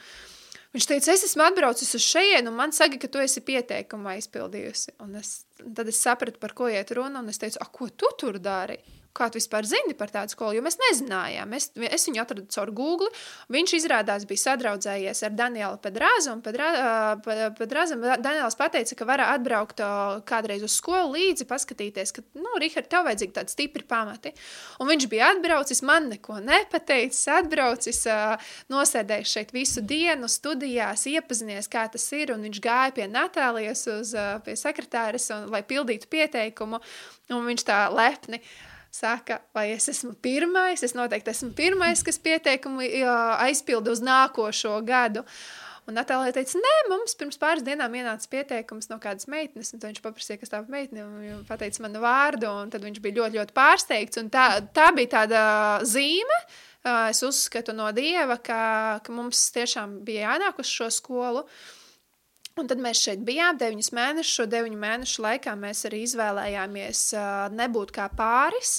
Viņš 0.76 0.90
teica, 0.90 1.14
es 1.14 1.22
esmu 1.24 1.46
atbraucis 1.46 1.96
uz 1.96 2.04
šejienu, 2.04 2.52
un 2.52 2.58
man 2.58 2.74
saka, 2.76 2.98
ka 3.00 3.08
tu 3.08 3.22
esi 3.24 3.40
pieteikumu 3.48 4.10
aizpildījusi. 4.12 4.98
Un 5.06 5.14
es, 5.22 5.46
tad 5.64 5.88
es 5.88 6.02
sapratu, 6.04 6.42
par 6.42 6.52
ko 6.58 6.68
iet 6.68 6.92
runa, 6.98 7.22
un 7.24 7.32
es 7.32 7.40
teicu, 7.40 7.64
ko 7.78 7.88
tu 7.96 8.10
tur 8.20 8.42
dari? 8.44 8.76
Kā 9.16 9.30
tu 9.32 9.40
vispār 9.40 9.66
zini 9.68 9.96
par 9.98 10.12
tādu 10.14 10.34
skolu, 10.36 10.58
jo 10.58 10.64
mēs 10.66 10.78
nezinājām. 10.82 11.54
Es, 11.56 11.70
es 11.76 12.08
viņu 12.10 12.22
atradu 12.22 12.46
caur 12.52 12.72
Google. 12.76 13.10
Viņš 13.54 13.76
izrādās 13.78 14.26
bija 14.28 14.44
sadraudzējies 14.44 15.24
ar 15.28 15.36
Danielu 15.38 15.80
Pedrāzu, 15.84 16.34
un 16.36 16.44
Pedrāzam 16.44 18.04
Daniels 18.24 18.60
pateica, 18.60 18.98
ka 19.00 19.08
var 19.08 19.24
atbraukt 19.26 19.82
kādreiz 20.28 20.66
uz 20.66 20.76
skolu 20.76 21.16
līdzi, 21.16 21.48
paskatīties, 21.50 22.14
ka, 22.16 22.26
nu, 22.40 22.58
Rihard, 22.62 22.90
tev 22.92 23.08
vajadzīgi 23.08 23.36
tādi 23.38 23.56
stipri 23.56 23.86
pamati. 23.88 24.34
Un 24.84 24.92
viņš 24.92 25.08
bija 25.12 25.32
atbraucis, 25.34 25.84
man 25.88 26.12
neko 26.12 26.42
nepateicis, 26.44 27.24
atbraucis, 27.40 28.04
nosēdējis 28.72 29.36
šeit 29.38 29.56
visu 29.56 29.84
dienu 29.86 30.30
studijās, 30.32 31.08
iepazinies, 31.12 31.72
kā 31.72 31.88
tas 31.92 32.06
ir, 32.18 32.36
un 32.36 32.46
viņš 32.50 32.62
gāja 32.64 32.96
pie 32.96 33.10
Natālijas 33.12 33.86
uz, 33.92 34.16
pie 34.46 34.60
sekretāres, 34.60 35.30
un, 35.36 35.50
lai 35.54 35.64
pildītu 35.68 36.12
pieteikumu, 36.12 36.82
un 37.32 37.46
viņš 37.48 37.66
tā 37.68 37.84
lepni, 37.94 38.42
uh, 38.42 38.75
saka, 38.96 39.42
vai 39.56 39.70
es 39.74 39.90
esmu 39.92 40.14
pirmais, 40.24 40.84
es 40.86 40.96
noteikti 40.96 41.34
esmu 41.34 41.52
pirmais, 41.58 42.02
kas 42.06 42.20
pieteikumu 42.22 42.86
aizpildu 43.44 43.94
uz 43.96 44.04
nākošo 44.06 44.80
gadu. 44.88 45.26
Un 45.86 45.94
Natālija 45.94 46.34
teica, 46.34 46.58
nē, 46.58 46.74
mums 46.90 47.14
pirms 47.14 47.38
pāris 47.38 47.62
dienām 47.66 47.94
ienāca 47.94 48.26
pieteikums 48.32 48.88
no 48.90 48.98
kādas 49.02 49.28
meitenes, 49.30 49.70
un 49.76 49.84
viņš 49.84 50.02
paprasīja, 50.02 50.40
kas 50.42 50.50
tā 50.50 50.64
ir 50.64 50.72
meitene, 50.74 51.04
un 51.06 51.20
viņš 51.22 51.44
pateica 51.46 51.84
manu 51.86 52.02
vārdu, 52.02 52.50
un 52.50 52.72
tad 52.74 52.88
viņš 52.88 52.98
bija 53.04 53.20
ļoti, 53.20 53.38
ļoti 53.38 53.54
pārsteigts, 53.54 54.22
tā, 54.34 54.48
tā 54.74 54.88
bija 54.98 55.12
tāda 55.20 55.44
zīme, 55.86 56.40
es 57.12 57.22
uzskatu 57.26 57.76
no 57.78 57.92
Dieva, 57.94 58.40
ka, 58.42 58.60
ka 59.06 59.14
mums 59.14 59.44
tiešām 59.54 60.00
bija 60.08 60.32
jānāk 60.32 60.66
uz 60.66 60.74
šo 60.74 60.90
skolu, 60.94 61.46
Un 62.56 62.70
tad 62.72 62.80
mēs 62.80 63.02
šeit 63.04 63.24
bijām 63.28 63.58
deviņus 63.60 63.92
mēnešus. 63.96 64.34
Šo 64.40 64.46
deviņu 64.48 64.78
mēnešu 64.80 65.24
laikā 65.26 65.56
mēs 65.60 65.84
arī 65.90 66.06
izvēlējāmies 66.06 67.02
nebūt 67.52 67.92
kā 67.96 68.08
pāris. 68.16 68.78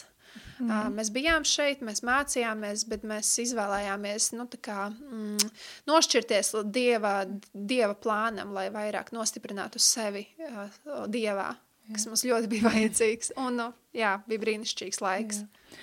Mm. 0.57 0.95
Mēs 0.97 1.11
bijām 1.13 1.45
šeit, 1.45 1.83
mēs 1.85 2.01
mācījāmies, 2.07 2.87
bet 2.89 3.05
mēs 3.09 3.29
izvēlējāmies 3.43 4.31
nu, 4.39 4.47
kā, 4.65 4.89
mm, 4.89 5.51
nošķirties 5.89 6.55
dieva, 6.73 7.19
dieva 7.53 7.93
plānam, 8.01 8.55
lai 8.57 8.71
vairāk 8.73 9.13
nostiprinātu 9.13 9.81
sevi 9.83 10.25
uh, 10.49 10.65
dievā, 11.13 11.51
jā. 11.53 11.97
kas 11.99 12.09
mums 12.09 12.25
ļoti 12.29 12.53
bija 12.55 12.71
vajadzīgs. 12.71 13.35
Un, 13.43 13.61
nu, 13.61 13.69
jā, 13.97 14.17
bija 14.31 14.45
brīnišķīgs 14.47 15.03
laiks. 15.05 15.43
Jā. 15.45 15.83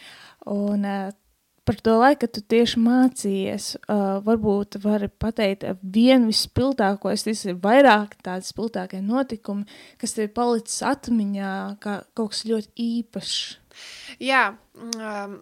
Un, 0.53 0.89
uh, 0.89 1.13
par 1.65 1.79
to 1.84 1.96
laiku, 2.00 2.24
kad 2.24 2.34
tu 2.36 2.43
tieši 2.53 2.82
mācījies, 2.84 3.67
uh, 3.86 4.03
varbūt 4.25 4.77
vari 4.84 5.10
pateikt 5.10 5.65
vienu 5.82 6.32
vispilgtāko, 6.32 7.12
es 7.13 7.25
teicu, 7.25 7.53
ir 7.53 7.60
vairāk 7.63 8.17
tādi 8.25 8.48
spilgtākie 8.48 9.01
notikumi, 9.03 9.67
kas 10.01 10.15
tev 10.17 10.32
palicis 10.36 10.84
atmiņā 10.93 11.55
kā 11.84 11.98
kaut 12.17 12.34
kas 12.36 12.43
ļoti 12.50 12.88
īpašs. 13.00 13.41
Jā, 14.24 14.46
um, 14.77 15.38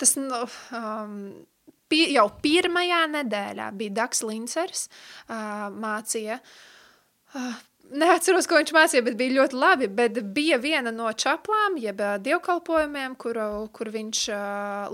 tas 0.00 0.16
nu, 0.20 0.42
um, 0.76 1.18
pi, 1.90 2.02
jau 2.16 2.26
pirmajā 2.42 3.04
nedēļā 3.14 3.70
bija 3.78 3.98
Daks 4.02 4.24
Lincers, 4.26 4.88
uh, 5.28 5.70
mācīja 5.70 6.40
uh, 6.42 7.62
Neatceros, 7.92 8.46
ko 8.48 8.56
viņš 8.56 8.72
mācīja, 8.72 9.04
bet 9.04 9.16
bija 9.18 9.34
ļoti 9.36 9.58
labi. 9.60 9.88
Bet 9.92 10.18
bija 10.34 10.56
viena 10.62 10.90
no 10.94 11.10
čaplām, 11.12 11.76
jeb 11.78 12.00
dievkalpojumiem, 12.24 13.14
kur, 13.20 13.38
kur 13.76 13.90
viņš 13.92 14.24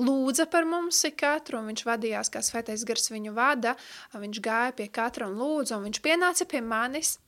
lūdza 0.00 0.48
par 0.50 0.66
mums 0.68 1.04
katru, 1.16 1.62
viņš 1.68 1.86
vadījās, 1.86 2.32
kā 2.34 2.42
svētais 2.44 2.84
gars 2.88 3.12
viņu 3.12 3.34
vada. 3.36 3.76
Viņš 4.12 4.42
gāja 4.42 4.74
pie 4.76 4.90
katra 4.90 5.30
un 5.30 5.38
lūdza, 5.38 5.78
un 5.78 5.86
viņš 5.86 6.02
pienāca 6.04 6.46
pie 6.50 6.62
manis. 6.66 7.18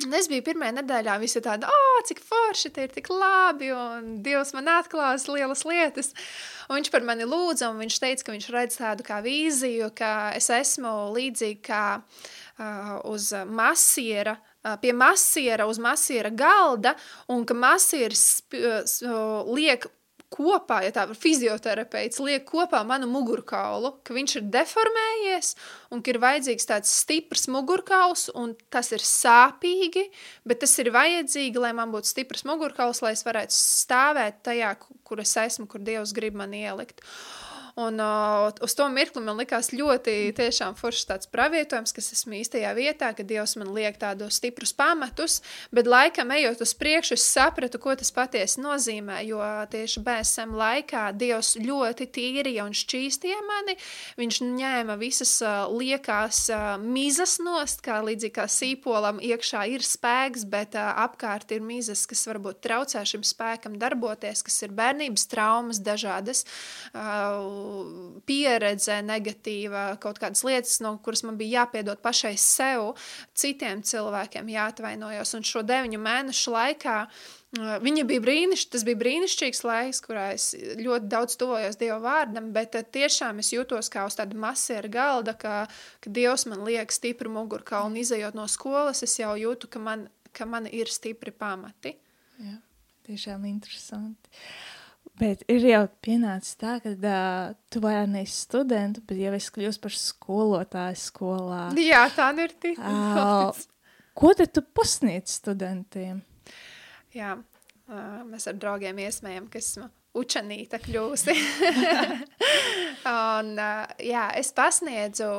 Un 0.00 0.14
es 0.16 0.30
biju 0.30 0.46
pirmajā 0.46 0.72
nedēļā, 0.78 1.18
visi 1.20 1.42
tādi, 1.44 1.68
oh, 1.68 1.96
cik 2.08 2.22
forši, 2.24 2.70
te 2.72 2.86
ir 2.86 2.92
tik 2.94 3.10
labi, 3.12 3.68
un 3.76 4.14
Dievs 4.24 4.54
man 4.56 4.70
atklās 4.72 5.26
lielas 5.28 5.66
lietas. 5.68 6.14
Un 6.70 6.78
viņš 6.78 6.88
par 6.94 7.04
mani 7.04 7.26
lūdza, 7.28 7.68
un 7.68 7.82
viņš 7.82 7.98
teica, 8.00 8.24
ka 8.24 8.32
viņš 8.32 8.46
redz 8.54 8.78
tādu 8.80 9.04
kā 9.04 9.18
vīziju, 9.26 9.90
ka 9.98 10.30
es 10.38 10.48
esmu 10.56 10.94
līdzīgi 11.18 11.60
kā 11.68 11.84
uh, 12.00 12.94
uz 13.12 13.28
masiera, 13.50 14.38
uh, 14.38 14.49
pie 14.82 14.92
masiera 14.92 15.66
uz 15.70 15.80
masiera 15.80 16.30
galda, 16.30 16.96
un 17.28 17.46
ka 17.48 17.56
masieris 17.56 18.42
liek 19.50 19.88
kopā, 20.30 20.78
ja 20.86 20.92
tā 20.94 21.04
var 21.10 21.18
fizioterapeits, 21.18 22.20
liek 22.22 22.44
kopā 22.46 22.84
manu 22.86 23.08
mugurkaulu, 23.10 23.96
ka 24.06 24.14
viņš 24.14 24.36
ir 24.38 24.46
deformējies 24.54 25.50
un 25.90 26.04
ka 26.04 26.12
ir 26.12 26.20
vajadzīgs 26.22 26.70
tāds 26.70 26.92
stiprs 27.02 27.48
mugurkauls 27.50 28.28
un 28.38 28.54
tas 28.70 28.92
ir 28.94 29.02
sāpīgi, 29.02 30.06
bet 30.46 30.62
tas 30.62 30.76
ir 30.78 30.92
vajadzīgi, 30.94 31.58
lai 31.58 31.74
man 31.76 31.90
būtu 31.94 32.12
stiprs 32.12 32.46
mugurkauls, 32.46 33.02
lai 33.02 33.16
es 33.16 33.26
varētu 33.26 33.56
stāvēt 33.56 34.42
tajā, 34.46 34.76
kur 35.02 35.22
es 35.24 35.34
esmu, 35.34 35.66
kur 35.70 35.82
Dievs 35.82 36.14
grib 36.14 36.38
man 36.38 36.54
ielikt. 36.54 37.02
Un 37.80 38.00
uh, 38.00 38.50
uz 38.60 38.74
to 38.76 38.84
mirkli 38.92 39.22
man 39.24 39.38
likās 39.40 39.70
ļoti 39.72 40.34
foršs 40.76 41.06
tāds 41.08 41.28
pravietojums, 41.32 41.94
kas 41.96 42.10
esmu 42.12 42.36
īstajā 42.40 42.72
vietā, 42.76 43.12
ka 43.16 43.24
Dievs 43.24 43.56
man 43.56 43.70
liek 43.72 43.96
tādus 44.00 44.36
stiprus 44.40 44.72
pamatus, 44.76 45.38
bet 45.72 45.88
laikam 45.88 46.32
ejot 46.34 46.60
uz 46.60 46.74
priekšu, 46.76 47.16
es 47.16 47.24
sapratu, 47.24 47.80
ko 47.80 47.94
tas 47.96 48.12
patiesi 48.12 48.60
nozīmē, 48.60 49.22
jo 49.24 49.40
tieši 49.72 50.02
BSM 50.04 50.56
laikā 50.60 51.06
Dievs 51.16 51.54
ļoti 51.60 52.08
tīrīja 52.12 52.66
un 52.68 52.76
šķīstīja 52.76 53.40
mani, 53.48 53.76
viņš 54.20 54.42
ņēma 54.44 54.98
visas 55.00 55.32
uh, 55.44 55.64
liekās 55.72 56.42
uh, 56.52 56.74
mizas 56.82 57.38
nost, 57.40 57.80
kā 57.86 58.02
līdzīgi 58.04 58.36
kā 58.36 58.48
sīpolam 58.50 59.22
iekšā 59.24 59.64
ir 59.72 59.86
spēks, 59.86 60.44
bet 60.50 60.76
uh, 60.76 60.90
apkārt 61.06 61.56
ir 61.56 61.64
mizas, 61.64 62.04
kas 62.10 62.26
varbūt 62.28 62.60
traucē 62.66 63.06
šim 63.08 63.24
spēkam 63.26 63.80
darboties, 63.80 64.44
kas 64.44 64.60
ir 64.66 64.76
bērnības 64.76 65.28
traumas 65.32 65.80
dažādas, 65.84 66.44
uh, 66.92 67.69
pieredze 68.28 69.00
negatīva, 69.06 69.88
kaut 70.02 70.20
kādas 70.22 70.44
lietas, 70.46 70.78
no 70.84 70.96
kuras 71.04 71.24
man 71.26 71.38
bija 71.40 71.62
jāpiedod 71.64 72.00
pašai 72.04 72.36
sev, 72.40 72.94
citiem 73.34 73.84
cilvēkiem 73.86 74.48
jāatvainojos. 74.54 75.36
Un 75.38 75.46
šo 75.46 75.64
deviņu 75.66 76.00
mēnešu 76.02 76.56
laikā 76.56 76.96
Viņa 77.50 78.04
bija 78.06 78.22
brīnišķīga, 78.22 78.70
tas 78.70 78.84
bija 78.86 78.98
brīnišķīgs 79.00 79.64
laiks, 79.66 79.98
kurā 80.04 80.28
es 80.36 80.52
ļoti 80.54 81.08
daudz 81.10 81.34
tuvojos 81.40 81.78
Dieva 81.80 81.96
vārdam, 82.04 82.52
bet 82.54 82.76
uh, 82.78 82.84
tiešām 82.86 83.40
es 83.42 83.50
jūtos 83.50 83.90
kā 83.90 84.04
uz 84.06 84.14
tāda 84.20 84.38
masēra 84.38 84.86
galda, 84.92 85.34
ka, 85.34 85.64
ka 85.98 86.12
Dievs 86.14 86.46
man 86.46 86.62
liek 86.68 86.94
stipru 86.94 87.32
mugurkaulu 87.34 87.90
un 87.90 87.98
izējot 87.98 88.38
no 88.38 88.46
skolas, 88.46 89.02
es 89.02 89.18
jau 89.18 89.34
jūtu, 89.34 89.66
ka 89.66 89.82
man, 89.82 90.06
ka 90.30 90.46
man 90.46 90.70
ir 90.70 90.92
stipri 90.94 91.34
pamati. 91.34 91.96
Jā, 92.38 92.54
tiešām 93.10 93.50
interesanti. 93.50 94.30
Bet 95.20 95.42
ir 95.52 95.66
jau 95.68 95.82
pienācis 96.00 96.56
tā, 96.60 96.78
ka 96.80 96.94
uh, 96.96 97.52
tu 97.68 97.82
vairs 97.84 98.08
neesi 98.08 98.38
students, 98.46 99.02
bet 99.04 99.20
jau 99.20 99.34
esi 99.36 99.52
kļuvis 99.52 99.78
par 99.82 99.92
skolotāju 99.92 100.96
skolā. 100.96 101.60
Jā, 101.76 102.06
tā 102.16 102.30
nu 102.36 102.46
ir 102.46 102.54
tīklīga. 102.56 103.26
Uh, 103.52 104.00
ko 104.16 104.32
tad 104.38 104.54
tu 104.56 104.64
pasniedz 104.64 105.36
studentiem? 105.42 106.22
Jā, 107.12 107.34
uh, 107.36 108.20
mēs 108.30 108.48
ar 108.48 108.56
draugiem 108.60 109.02
iesmējam, 109.04 109.50
ka 109.52 109.60
esmu 109.60 109.90
učenīta 110.16 110.80
kļūsi. 110.82 111.36
un, 113.12 113.52
jā, 114.02 114.24
es 114.40 114.50
pasniedzu 114.56 115.30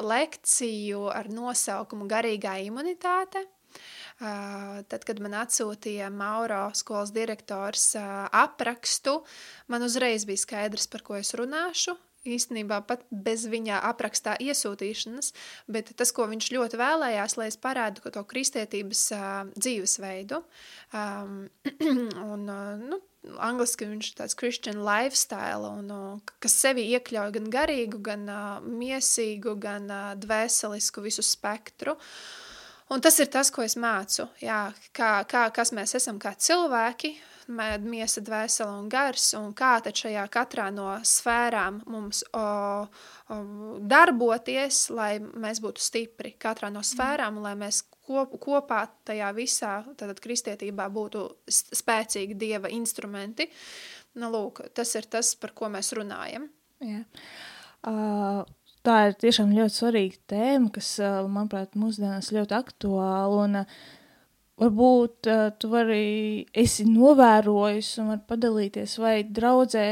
lekciju 0.00 1.06
ar 1.12 1.28
nosaukumu 1.30 2.08
Garīgā 2.10 2.56
imunitāte. 2.64 3.44
Tad, 4.20 5.04
kad 5.08 5.20
man 5.24 5.32
atsūtīja 5.40 6.10
Mauro 6.12 6.66
skolas 6.76 7.08
direktors 7.16 7.94
aprakstu, 7.96 9.22
man 9.72 9.86
uzreiz 9.86 10.26
bija 10.28 10.44
skaidrs, 10.44 10.84
par 10.92 11.06
ko 11.06 11.16
es 11.16 11.32
runāšu. 11.38 11.96
Īstenībā 12.28 12.82
pat 12.84 13.06
bez 13.08 13.46
viņa 13.48 13.78
aprakstā 13.88 14.34
iesūtīšanas, 14.44 15.30
bet 15.72 15.94
tas, 15.96 16.10
ko 16.12 16.26
viņš 16.28 16.50
ļoti 16.52 16.76
vēlējās, 16.76 17.36
lai 17.40 17.46
es 17.48 17.56
parādu 17.56 18.12
to 18.12 18.24
kristietības 18.28 19.06
uh, 19.16 19.28
dzīvesveidu. 19.56 20.42
Um, 20.92 21.46
un, 22.34 22.44
uh, 22.44 22.76
nu, 22.76 22.98
angliski 23.40 23.88
viņš 23.88 24.10
ir 24.10 24.18
tāds 24.20 24.36
Christian 24.36 24.84
lifestyle, 24.84 25.72
un, 25.80 25.88
un, 25.96 26.20
kas 26.44 26.58
sevi 26.60 26.90
iekļauj 26.92 27.32
gan 27.38 27.48
garīgu, 27.56 28.02
gan 28.04 28.28
uh, 28.28 28.68
miesīgu, 28.68 29.56
gan 29.64 29.88
uh, 29.88 30.12
dvēselisku 30.20 31.08
visu 31.08 31.24
spektru. 31.24 31.96
Un 32.90 33.02
tas 33.02 33.20
ir 33.22 33.28
tas, 33.30 33.52
ko 33.54 33.62
es 33.62 33.76
mācu, 33.78 34.26
jā, 34.42 34.64
kā, 34.96 35.20
kā, 35.30 35.44
kas 35.54 35.70
mēs 35.76 35.94
esam 35.94 36.18
kā 36.18 36.32
cilvēki, 36.34 37.14
miesa, 37.50 38.20
dvēsele 38.22 38.70
un 38.78 38.88
gars, 38.90 39.32
un 39.38 39.52
kā 39.56 39.78
šajā 39.82 40.24
katrā 40.30 40.70
no 40.74 40.88
sfērām 41.02 41.82
mums 41.90 42.22
o, 42.32 42.42
o, 43.28 43.38
darboties, 43.80 44.90
lai 44.90 45.18
mēs 45.20 45.60
būtu 45.62 45.82
stipri 45.82 46.34
katrā 46.38 46.70
no 46.70 46.82
sfērām, 46.82 47.36
un 47.36 47.42
lai 47.42 47.54
mēs 47.58 47.82
kop, 48.06 48.36
kopā 48.40 48.84
tajā 49.04 49.30
visā, 49.34 49.84
tātad 49.96 50.20
kristietībā 50.20 50.88
būtu 50.90 51.26
spēcīgi 51.50 52.38
Dieva 52.38 52.70
instrumenti. 52.70 53.48
Nu, 54.18 54.30
lūk, 54.30 54.64
tas 54.74 54.94
ir 54.98 55.06
tas, 55.06 55.34
par 55.38 55.54
ko 55.54 55.70
mēs 55.70 55.92
runājam. 55.94 56.48
Jā. 56.82 57.04
Uh, 57.86 58.42
tā 58.86 58.96
ir 59.08 59.16
tiešām 59.20 59.54
ļoti 59.56 59.76
svarīga 59.76 60.20
tēma, 60.32 60.70
kas, 60.74 60.92
manuprāt, 61.28 61.76
mūsdienās 61.78 62.30
ļoti 62.34 62.56
aktuāla, 62.56 63.44
un 63.44 63.62
uh, 63.62 63.80
varbūt 64.60 65.30
uh, 65.30 65.46
tu 65.60 65.70
vari, 65.72 66.46
esi 66.52 66.86
novērojis 66.88 67.94
un 68.02 68.12
var 68.14 68.22
padalīties, 68.28 68.98
vai 69.02 69.16
draudzē 69.24 69.86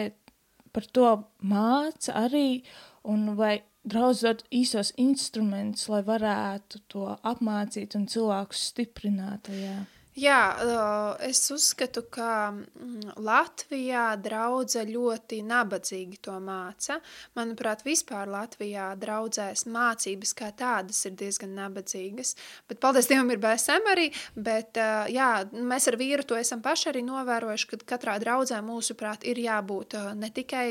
par 0.74 0.86
to 0.94 1.14
māca 1.48 2.16
arī, 2.26 2.62
un 3.08 3.32
vai 3.38 3.58
draudz 3.88 4.24
dod 4.26 4.42
īsos 4.52 4.92
instrumentus, 5.00 5.88
lai 5.88 6.02
varētu 6.06 6.82
to 6.92 7.06
apmācīt 7.26 7.96
un 7.98 8.08
cilvēkus 8.10 8.66
stiprināt 8.72 9.46
tajā. 9.48 9.78
Jā, 10.18 10.38
es 11.22 11.44
uzskatu, 11.54 12.02
ka 12.10 12.50
mm, 12.50 13.20
Latvijā 13.22 14.16
draudze 14.18 14.82
ļoti 14.88 15.44
nabadzīgi 15.46 16.18
to 16.26 16.34
māca. 16.42 16.96
Manuprāt, 17.38 17.84
vispār 17.86 18.26
Latvijā 18.32 18.88
draudzēs 18.98 19.66
mācības 19.70 20.34
kā 20.38 20.48
tādas 20.58 21.04
ir 21.06 21.14
diezgan 21.20 21.52
nabadzīgas. 21.54 22.34
Bet, 22.66 22.80
paldies 22.82 23.06
Dievam, 23.10 23.30
ir 23.30 23.38
BSM 23.42 23.92
arī, 23.92 24.08
bet 24.34 24.80
jā, 25.14 25.28
mēs 25.54 25.86
ar 25.92 25.98
vīru 26.00 26.26
to 26.26 26.40
esam 26.40 26.64
paši 26.66 26.90
arī 26.90 27.04
novērojuši, 27.06 27.70
ka 27.70 27.80
katrā 27.94 28.16
draudzē 28.18 28.58
mūsuprāt 28.64 29.28
ir 29.28 29.38
jābūt 29.44 29.94
ne 30.18 30.32
tikai 30.34 30.66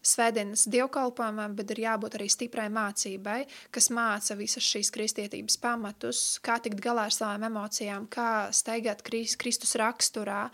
svētdienas 0.00 0.64
dievkalpojumam, 0.72 1.58
bet 1.60 1.76
ir 1.76 1.84
jābūt 1.84 2.16
arī 2.16 2.30
stiprai 2.32 2.70
mācībai, 2.72 3.42
kas 3.74 3.92
māca 3.92 4.38
visas 4.40 4.64
šīs 4.64 4.94
kristietības 4.96 5.60
pamatus, 5.60 6.24
kā 6.44 6.56
tikt 6.64 6.80
galā 6.84 7.10
ar 7.10 7.16
savām 7.20 7.48
emocijām, 7.52 8.08
kā 8.14 8.30
staigāt 8.54 9.02
Kristus 9.04 9.74
raksturā, 9.80 10.46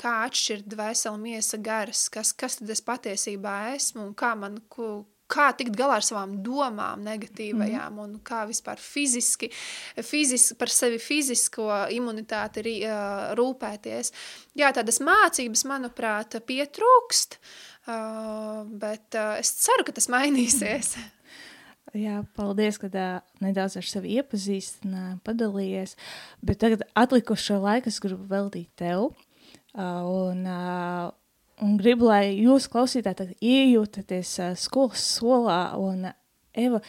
kā 0.00 0.16
atšķirt 0.26 0.68
dvēseli, 0.70 1.22
miesa, 1.28 1.60
garas, 1.60 2.08
kas, 2.12 2.32
kas 2.32 2.60
tad 2.60 2.72
es 2.72 2.84
patiesībā 2.84 3.56
esmu 3.76 4.08
un 4.08 4.14
kā 4.18 4.32
man, 4.38 4.58
ko, 4.72 5.04
kā 5.30 5.50
tikt 5.56 5.76
galā 5.78 6.00
ar 6.00 6.06
savām 6.06 6.38
domām 6.44 7.04
negatīvajām 7.06 7.94
mm. 7.94 8.02
un 8.02 8.18
kā 8.26 8.42
vispār 8.50 8.80
fiziski, 8.82 9.50
fiziski 10.02 10.56
par 10.58 10.72
sevi 10.74 10.98
fizisko 11.02 11.68
imunitāti 11.94 12.80
uh, 12.80 13.30
rūpēties. 13.38 14.12
Jā, 14.58 14.72
tādas 14.76 15.00
mācības, 15.04 15.64
manuprāt, 15.70 16.40
pietrūkst, 16.46 17.38
bet 18.80 19.16
es 19.40 19.54
ceru, 19.64 19.86
ka 19.86 19.96
tas 19.96 20.10
mainīsies. 20.12 20.96
Mm. 20.98 21.08
Jā, 21.96 22.20
paldies, 22.38 22.76
ka 22.78 22.86
tā, 22.92 23.06
nedaudz 23.42 23.74
ar 23.80 23.86
sevi 23.88 24.12
iepazīstināji, 24.20 25.16
padalījies. 25.26 25.96
Bet 26.46 26.60
tagad 26.62 26.84
atlikušo 26.94 27.58
laiku 27.64 27.90
es 27.90 27.98
gribu 28.02 28.28
veltīt 28.30 28.70
tev. 28.78 29.08
Uh, 29.74 30.06
un, 30.06 30.44
uh, 30.46 31.10
un 31.62 31.74
gribu, 31.80 32.06
lai 32.10 32.36
jūs 32.36 32.68
klausītāji 32.70 33.34
iejūtaties 33.42 34.36
uh, 34.38 34.52
skolas 34.58 35.02
solā. 35.18 35.62
Un, 35.82 36.12
Eva, 36.54 36.80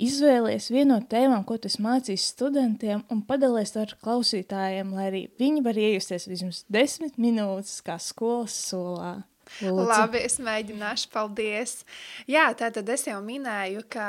izvēlies 0.00 0.70
vienu 0.72 0.94
no 0.94 0.98
tēmām, 1.04 1.44
ko 1.48 1.56
tas 1.60 1.78
mācīs 1.82 2.24
studentiem, 2.32 3.04
un 3.12 3.22
padalies 3.28 3.76
ar 3.80 3.92
klausītājiem, 4.04 4.92
lai 4.96 5.06
arī 5.10 5.22
viņi 5.40 5.64
var 5.64 5.80
iejusties 5.80 6.28
vismaz 6.32 6.64
desmit 6.72 7.20
minūtes 7.20 7.80
kā 7.84 8.00
skolas 8.00 8.56
solā. 8.70 9.18
Lūdzu. 9.62 9.86
Labi, 9.88 10.24
es 10.26 10.40
mēģināšu, 10.42 11.10
paldies. 11.14 11.78
Jā, 12.30 12.48
tātad 12.58 12.88
es 12.92 13.06
jau 13.06 13.20
minēju, 13.24 13.86
ka 13.92 14.08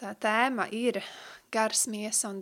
tā 0.00 0.14
tēma 0.20 0.68
ir 0.72 1.02
gars, 1.50 1.86
miesa 1.90 2.30
un 2.30 2.38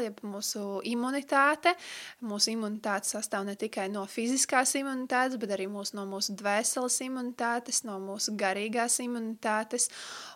jeb 0.00 0.20
mūsu 0.22 0.80
imunitāte. 0.86 1.74
Mūsu 2.22 2.54
imunitāte 2.54 3.10
sastāv 3.10 3.44
ne 3.48 3.56
tikai 3.58 3.88
no 3.92 4.06
fiziskās 4.06 4.76
imunitātes, 4.78 5.38
bet 5.42 5.56
arī 5.56 5.66
mūsu, 5.66 5.96
no 5.98 6.06
mūsu 6.06 6.36
dvēseles 6.38 7.00
imunitātes, 7.08 7.82
no 7.84 7.98
mūsu 7.98 8.36
garīgās 8.38 9.00
imunitātes. 9.04 9.90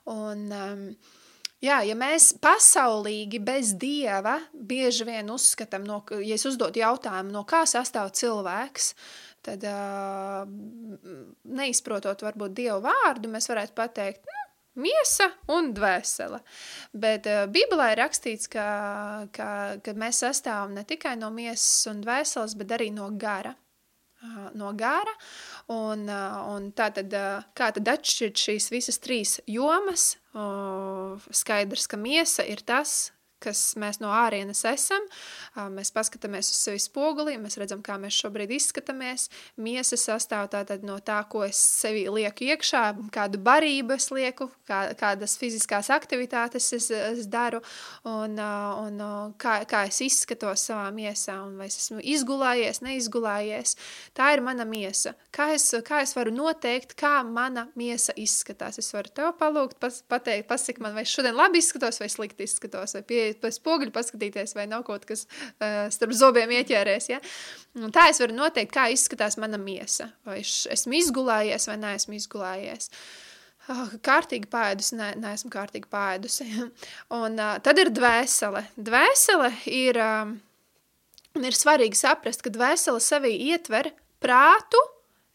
Un, 0.07 0.51
um, 0.51 0.90
Jā, 1.59 1.81
ja 1.83 1.96
mēs 1.98 2.37
pasaulīgi 2.38 3.40
bez 3.42 3.72
dieva 3.83 4.37
bieži 4.55 5.03
vien 5.09 5.27
uzskatām, 5.35 5.83
no, 5.83 5.96
ja 6.22 6.37
es 6.37 6.44
uzdodu 6.46 6.79
jautājumu, 6.79 7.33
no 7.35 7.42
kā 7.51 7.64
sastāv 7.66 8.12
cilvēks, 8.14 8.92
uh, 8.92 9.28
tad 9.49 9.65
neizprotot 11.59 12.23
varbūt 12.27 12.55
Dievu 12.61 12.83
vārdu, 12.85 13.33
mēs 13.33 13.49
varētu 13.51 13.75
pateikt, 13.79 14.29
nu, 14.29 14.39
miesa 14.79 15.29
un 15.55 15.73
dvēsele. 15.77 16.41
Bet 16.97 17.29
uh, 17.29 17.47
Bībelē 17.51 17.93
ir 17.93 18.03
rakstīts, 18.03 18.51
ka, 18.53 18.67
ka, 19.35 19.51
ka 19.85 19.95
mēs 19.99 20.23
sastāvam 20.25 20.77
ne 20.77 20.85
tikai 20.89 21.17
no 21.19 21.31
miesas 21.35 21.89
un 21.91 22.03
dvēseles, 22.05 22.57
bet 22.59 22.77
arī 22.79 22.93
no 22.95 23.11
gara. 23.19 23.55
Uh, 24.19 24.49
no 24.59 24.73
gara, 24.75 25.13
un, 25.71 26.09
uh, 26.11 26.41
un 26.51 26.73
tā 26.75 26.89
tad, 26.95 27.13
kā 27.55 27.69
tad 27.77 27.91
atšķirt 27.93 28.41
šīs 28.49 28.67
visas 28.75 28.99
trīs 28.99 29.37
jomas, 29.47 30.17
skaidrs, 31.35 31.87
ka 31.91 31.99
miesa 31.99 32.43
ir 32.47 32.65
tas, 32.67 33.13
kas 33.42 33.74
mēs 33.81 34.01
no 34.03 34.11
ārienes 34.14 34.64
esam. 34.68 35.05
Mēs 35.74 35.92
paskatāmies 35.94 36.51
uz 36.53 36.61
sevi 36.66 36.83
spogulī, 36.83 37.37
mēs 37.40 37.59
redzam, 37.61 37.83
kā 37.85 37.98
mēs 38.01 38.18
šobrīd 38.22 38.53
izskatāmies. 38.57 39.29
Miesa 39.62 39.98
sastāv 40.01 40.48
no 40.87 40.98
tā, 41.05 41.20
ko 41.31 41.44
es 41.46 41.59
sevi 41.59 42.07
lieku 42.11 42.48
iekšā, 42.48 42.83
kādu 43.14 43.40
barību 43.42 43.94
es 43.96 44.11
lieku, 44.14 44.48
kā, 44.68 44.81
kādas 44.98 45.37
fiziskās 45.40 45.90
aktivitātes 45.94 46.70
es, 46.77 46.90
es 46.90 47.27
daru 47.31 47.61
un, 48.09 48.38
un 48.38 49.03
kā, 49.40 49.61
kā 49.68 49.85
es 49.88 50.01
izskatos 50.05 50.68
savā 50.70 50.88
miesā 50.94 51.38
un 51.44 51.57
vai 51.61 51.68
es 51.70 51.79
esmu 51.83 52.03
izgulājies, 52.03 52.83
neizgulājies. 52.85 53.77
Tā 54.16 54.33
ir 54.37 54.44
mana 54.44 54.66
miesa. 54.68 55.14
Kā 55.35 55.51
es, 55.55 55.70
kā 55.87 56.03
es 56.05 56.14
varu 56.16 56.33
noteikt, 56.35 56.96
kā 56.98 57.20
mana 57.27 57.68
miesa 57.79 58.14
izskatās? 58.18 58.81
Es 58.81 58.90
varu 58.94 59.12
tev 59.14 59.33
palūgt, 59.38 59.79
pas, 59.83 60.01
pateikt, 60.11 60.48
pasaka 60.51 60.85
man, 60.85 60.96
vai 60.96 61.07
šodien 61.09 61.37
labi 61.37 61.62
izskatos 61.62 62.01
vai 62.03 62.11
slikti 62.12 62.46
izskatos, 62.48 62.96
vai 62.96 63.05
pie 63.07 63.28
ieiet 63.29 63.41
pēc 63.43 63.59
spoguļa, 63.61 63.93
paskatīties, 63.95 64.55
vai 64.57 64.67
nav 64.71 64.85
kaut 64.88 65.07
kas 65.09 65.27
uh, 65.29 65.87
starp 65.93 66.14
zobiem 66.17 66.53
ieķēries. 66.59 67.09
Ja? 67.12 67.21
Un 67.79 67.93
tā 67.95 68.09
es 68.12 68.21
varu 68.23 68.37
noteikt, 68.37 68.73
kā 68.75 68.88
izskatās 68.93 69.38
mana 69.41 69.61
miesa. 69.61 70.11
Vai 70.27 70.41
es 70.43 70.64
esmu 70.73 70.99
izgulējies 70.99 71.69
vai 71.71 71.79
neesmu 71.85 72.19
izgulējies. 72.19 72.91
Oh, 73.69 73.88
kārtīgi 74.05 74.49
pēdus, 74.49 74.95
ne, 74.97 75.12
neesmu 75.21 75.53
kārtīgi 75.53 75.91
pēdusi. 75.93 76.49
un 77.21 77.38
uh, 77.38 77.57
tad 77.64 77.81
ir 77.81 77.93
dvēsele. 77.95 78.64
Dvēsele 78.91 79.53
ir, 79.69 80.01
um, 80.03 80.37
ir 81.43 81.57
svarīgi 81.57 81.99
saprast, 82.01 82.45
ka 82.45 82.53
dvēsele 82.55 83.03
sevī 83.05 83.35
ietver 83.51 83.93
prātu, 84.25 84.81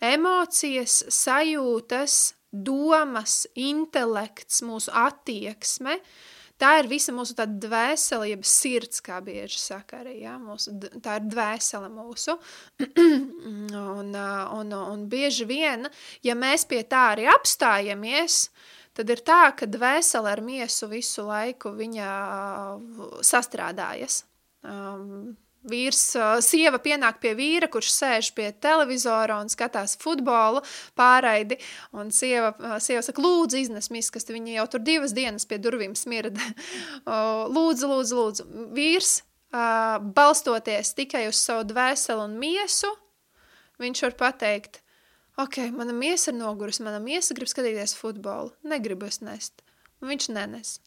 emocijas, 0.03 1.03
sajūtas, 1.13 2.34
domas, 2.53 3.43
intelekts, 3.58 4.60
mūsu 4.65 4.91
attieksme, 5.06 5.99
uh, 6.01 6.33
tā 6.63 6.73
ir 6.80 6.89
visa 6.91 7.13
mūsu 7.15 7.36
tāda 7.38 7.58
dvēsele, 7.67 8.30
jeb 8.32 8.45
sirds, 8.47 9.04
kā 9.04 9.19
bieži 9.23 9.60
saka 9.60 10.02
arī, 10.02 10.17
ja? 10.23 10.38
mūsu, 10.41 10.76
tā 11.04 11.19
ir 11.19 11.28
dvēsele 11.34 11.89
mūsu. 11.91 12.38
un, 13.99 14.13
un, 14.15 14.78
un 14.80 15.06
bieži 15.12 15.47
vien, 15.49 15.89
ja 16.23 16.38
mēs 16.39 16.67
pie 16.69 16.84
tā 16.88 17.10
arī 17.13 17.28
apstājamies, 17.34 18.47
tad 18.97 19.12
ir 19.12 19.23
tā, 19.26 19.43
ka 19.58 19.67
dvēsele 19.69 20.32
ar 20.32 20.43
miesu 20.45 20.89
visu 20.91 21.28
laiku 21.28 21.73
viņa 21.76 22.10
sastrādājas. 23.26 24.23
Um, 24.63 25.34
vīrs, 25.69 26.02
sieva 26.43 26.80
pienāk 26.84 27.19
pie 27.23 27.34
vīra, 27.38 27.69
kurš 27.71 27.91
sēž 27.95 28.32
pie 28.38 28.49
televizora 28.63 29.39
un 29.41 29.52
skatās 29.52 29.95
futbolu 30.02 30.63
pārraidi, 30.99 31.60
un 31.95 32.12
sieva, 32.12 32.54
sieva 32.84 33.04
saka, 33.06 33.23
lūdzu, 33.23 33.62
iznes 33.63 33.89
miskasti, 33.93 34.36
viņa 34.36 34.58
jau 34.58 34.67
tur 34.76 34.84
divas 34.86 35.15
dienas 35.15 35.47
pie 35.49 35.60
durvīm 35.63 35.95
smirda. 35.97 36.54
lūdzu, 37.56 37.91
lūdzu, 37.91 38.19
lūdzu. 38.19 38.47
Vīrs, 38.76 39.17
balstoties 40.15 40.95
tikai 40.97 41.28
uz 41.30 41.41
savu 41.41 41.67
dvēseli 41.69 42.26
un 42.26 42.39
miesu, 42.41 42.89
viņš 43.82 44.06
var 44.08 44.17
pateikt, 44.19 44.82
ok, 45.41 45.69
mana 45.76 45.93
miesa 45.95 46.32
ir 46.32 46.39
nogurus, 46.39 46.82
mana 46.84 47.02
miesa 47.04 47.36
grib 47.38 47.52
skatīties 47.52 47.95
futbolu, 47.99 48.54
negribu 48.67 49.10
es 49.10 49.21
nest. 49.21 49.63
Viņš 50.03 50.29
nenes. 50.35 50.77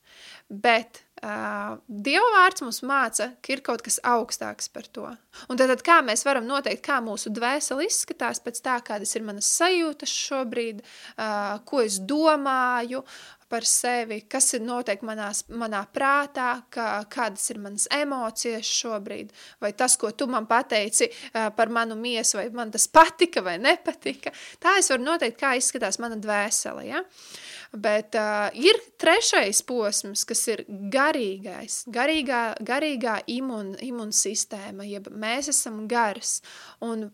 Bet 0.48 1.06
Uh, 1.16 1.78
Dieva 1.88 2.26
vārds 2.34 2.60
mums 2.60 2.82
māca, 2.84 3.30
ka 3.40 3.54
ir 3.54 3.62
kaut 3.64 3.80
kas 3.80 3.96
augstāks 4.04 4.68
par 4.68 4.84
to. 4.92 5.06
Un 5.48 5.56
tad, 5.56 5.70
tad 5.72 5.80
kā 5.86 5.94
mēs 6.04 6.26
varam 6.28 6.44
noteikt, 6.44 6.82
kā 6.84 6.98
mūsu 7.00 7.32
dvēseli 7.32 7.86
izskatās 7.88 8.42
pēc 8.44 8.60
tā, 8.60 8.74
kādas 8.84 9.16
ir 9.16 9.24
manas 9.24 9.48
sajūtas 9.56 10.12
šobrīd, 10.12 10.84
uh, 10.84 11.56
ko 11.64 11.80
es 11.86 11.96
domāju 12.04 13.00
par 13.48 13.64
sevi, 13.64 14.20
kas 14.28 14.50
ir 14.58 14.66
noteikti 14.66 15.08
manās, 15.08 15.40
manā 15.48 15.86
prātā, 15.88 16.50
kā, 16.68 16.90
kādas 17.08 17.48
ir 17.54 17.62
manas 17.64 17.88
emocijas 17.96 18.68
šobrīd, 18.82 19.32
vai 19.64 19.72
tas, 19.72 19.96
ko 19.96 20.12
tu 20.12 20.28
man 20.28 20.44
pateici 20.50 21.08
uh, 21.08 21.48
par 21.56 21.72
manu 21.72 21.96
miesu, 21.96 22.42
vai 22.42 22.50
man 22.52 22.76
tas 22.76 22.90
patika 22.92 23.40
vai 23.46 23.56
nepatika. 23.56 24.36
Tā 24.60 24.76
es 24.82 24.92
varu 24.92 25.08
noteikt, 25.08 25.40
kā 25.40 25.56
izskatās 25.56 25.96
mana 26.02 26.20
dvēsele, 26.20 26.90
ja? 26.92 27.00
Uh, 27.00 27.55
Bet 27.76 28.16
uh, 28.16 28.48
ir 28.56 28.78
trešais 29.00 29.60
posms, 29.68 30.24
kas 30.28 30.46
ir 30.48 30.62
garīgais, 30.92 31.82
garīgā, 31.92 32.42
garīgā 32.64 33.18
imun, 33.36 33.74
imunsistēma, 33.84 34.86
jeb 34.88 35.10
mēs 35.12 35.50
esam 35.52 35.82
gars. 35.90 36.38
Un, 36.84 37.10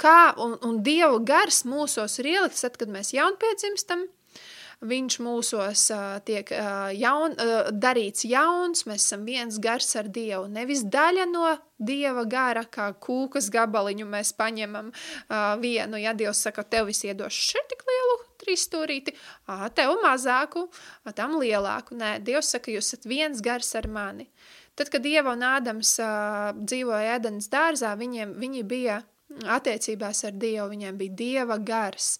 kā, 0.00 0.34
un, 0.42 0.56
un 0.66 0.82
Dieva 0.82 1.20
gars 1.22 1.62
mūsos 1.68 2.18
ir 2.18 2.32
ielikts, 2.34 2.64
tad, 2.66 2.80
kad 2.80 2.90
mēs 2.90 3.14
jaunpiedzimstam, 3.14 4.08
viņš 4.84 5.18
mūsos 5.22 5.86
uh, 5.94 6.18
tiek 6.26 6.50
uh, 6.56 6.90
jaun, 6.96 7.38
uh, 7.38 7.70
darīts 7.70 8.26
jauns, 8.26 8.84
mēs 8.88 9.06
esam 9.06 9.24
viens 9.28 9.62
gars 9.62 9.94
ar 10.00 10.10
Dievu, 10.10 10.48
nevis 10.50 10.84
daļa 10.90 11.30
no 11.30 11.54
Dieva 11.78 12.26
gara, 12.26 12.66
kā 12.66 12.90
kūkas 12.98 13.48
gabaliņu 13.54 14.10
mēs 14.10 14.34
paņemam 14.38 14.90
uh, 14.90 15.54
vienu, 15.62 16.02
ja 16.02 16.18
Dievs 16.18 16.42
saka, 16.48 16.66
tev 16.66 16.90
viss 16.90 17.06
iedošu 17.06 17.50
šeit 17.54 17.70
tik 17.70 17.86
lielu 17.88 18.22
trīs 18.44 18.66
stūrīti, 18.68 19.14
ā, 19.50 19.68
tev 19.74 19.96
mazāku, 20.04 20.66
ā, 21.04 21.14
tam 21.16 21.38
lielāku. 21.40 21.96
Nē, 21.98 22.18
Dievs 22.24 22.52
saka, 22.54 22.72
jūs 22.74 22.92
esat 22.92 23.08
viens 23.08 23.42
gars 23.44 23.72
ar 23.78 23.88
mani. 23.90 24.28
Tad, 24.74 24.90
kad 24.90 25.04
Dieva 25.04 25.34
un 25.36 25.44
Ādams 25.46 25.96
uh, 26.02 26.50
dzīvoja 26.58 27.18
Ēdenes 27.18 27.50
dārzā, 27.52 27.92
viņiem, 27.98 28.34
viņi 28.42 28.64
bija 28.66 28.98
attiecībās 29.54 30.24
ar 30.26 30.34
Dievu, 30.34 30.68
viņiem 30.72 30.98
bija 30.98 31.16
Dieva 31.20 31.60
gars. 31.62 32.16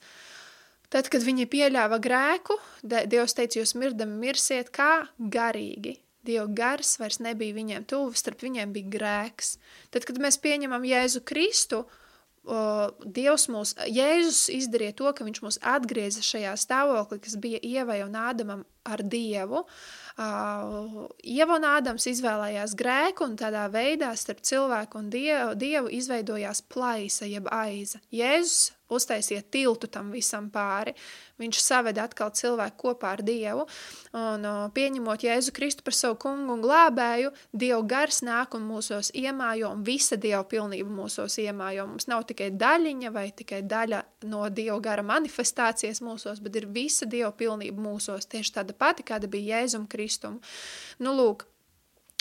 Tad, 0.95 1.11
kad 1.11 1.25
viņi 1.27 1.49
pieļāva 1.51 1.99
grēku, 2.03 2.57
Dievs 2.87 3.35
teica, 3.35 3.59
jūs 3.59 3.75
mirdami 3.79 4.21
mirsiet 4.29 4.71
kā 4.75 5.09
garīgi. 5.19 5.99
Dieva 6.25 6.47
gars 6.57 6.95
vairs 7.01 7.19
nebija 7.21 7.57
viņiem 7.57 7.85
tuvu, 7.91 8.15
starp 8.17 8.47
viņiem 8.47 8.71
bija 8.73 8.93
grēks. 8.95 9.57
Tad, 9.93 10.07
kad 10.09 10.23
mēs 10.23 10.39
pieņemam 10.41 10.87
Jēzu 10.89 11.21
Kristu, 11.27 11.83
uh, 11.83 12.04
Dievs 12.45 13.47
mūs, 13.49 13.73
Jēzus 13.89 14.51
izdarīja 14.53 14.93
to, 14.99 15.09
ka 15.17 15.25
viņš 15.25 15.41
mūs 15.41 15.57
atgrieza 15.65 16.21
šajā 16.25 16.53
stāvoklī, 16.61 17.19
kas 17.25 17.39
bija 17.41 17.61
Ievai 17.65 18.03
un 18.05 18.19
Ādamam 18.21 18.67
ar 18.85 19.01
Dievu. 19.01 19.63
Ieva 20.19 21.57
un 21.57 21.65
Ādams 21.65 22.05
izvēlējās 22.13 22.77
grēku 22.77 23.25
un 23.25 23.39
tādā 23.41 23.65
veidā 23.73 24.13
starp 24.17 24.45
cilvēku 24.45 25.01
un 25.01 25.09
Dievu, 25.15 25.57
Dievu 25.57 25.89
izveidojās 25.97 26.61
plaisa 26.69 27.25
jeb 27.31 27.49
aiza. 27.49 28.03
Jēzus 28.13 28.75
uztaisīja 28.93 29.43
tiltu 29.51 29.89
tam 29.91 30.11
visam 30.15 30.51
pāri. 30.53 30.95
Viņš 31.41 31.61
saveda 31.63 32.05
atkal 32.07 32.31
cilvēku 32.37 32.77
kopā 32.85 33.15
ar 33.17 33.23
Dievu, 33.27 33.65
un 34.15 34.45
pieņemot 34.75 35.25
Jēzu 35.27 35.55
Kristu 35.57 35.83
par 35.87 35.97
savu 35.97 36.19
kungu 36.23 36.55
un 36.55 36.63
glābēju, 36.63 37.33
Dieva 37.51 37.81
gars 37.91 38.21
nāk 38.27 38.55
un 38.55 38.67
mūsos 38.69 39.11
iemājo, 39.17 39.73
un 39.75 39.83
visa 39.87 40.19
Dieva 40.21 40.45
pilnība 40.47 40.93
mūsos 40.95 41.39
iemājo. 41.43 41.89
Mums 41.91 42.07
nav 42.11 42.27
tikai 42.29 42.53
daļiņa 42.55 43.15
vai 43.15 43.27
tikai 43.35 43.65
daļa 43.67 44.05
no 44.31 44.45
Dieva 44.51 44.79
gara 44.85 45.07
manifestācijas 45.07 46.03
mūsos, 46.05 46.43
bet 46.45 46.61
ir 46.61 46.69
visa 46.71 47.09
Dieva 47.11 47.33
pilnība 47.35 47.83
mūsos, 47.89 48.31
tieši 48.31 48.61
tāda 48.61 48.77
pati, 48.79 49.07
kāda 49.07 49.31
bija 49.31 49.59
Jēzum 49.59 49.89
Kristum. 49.91 50.39
Nu, 51.03 51.17
lūk, 51.19 51.49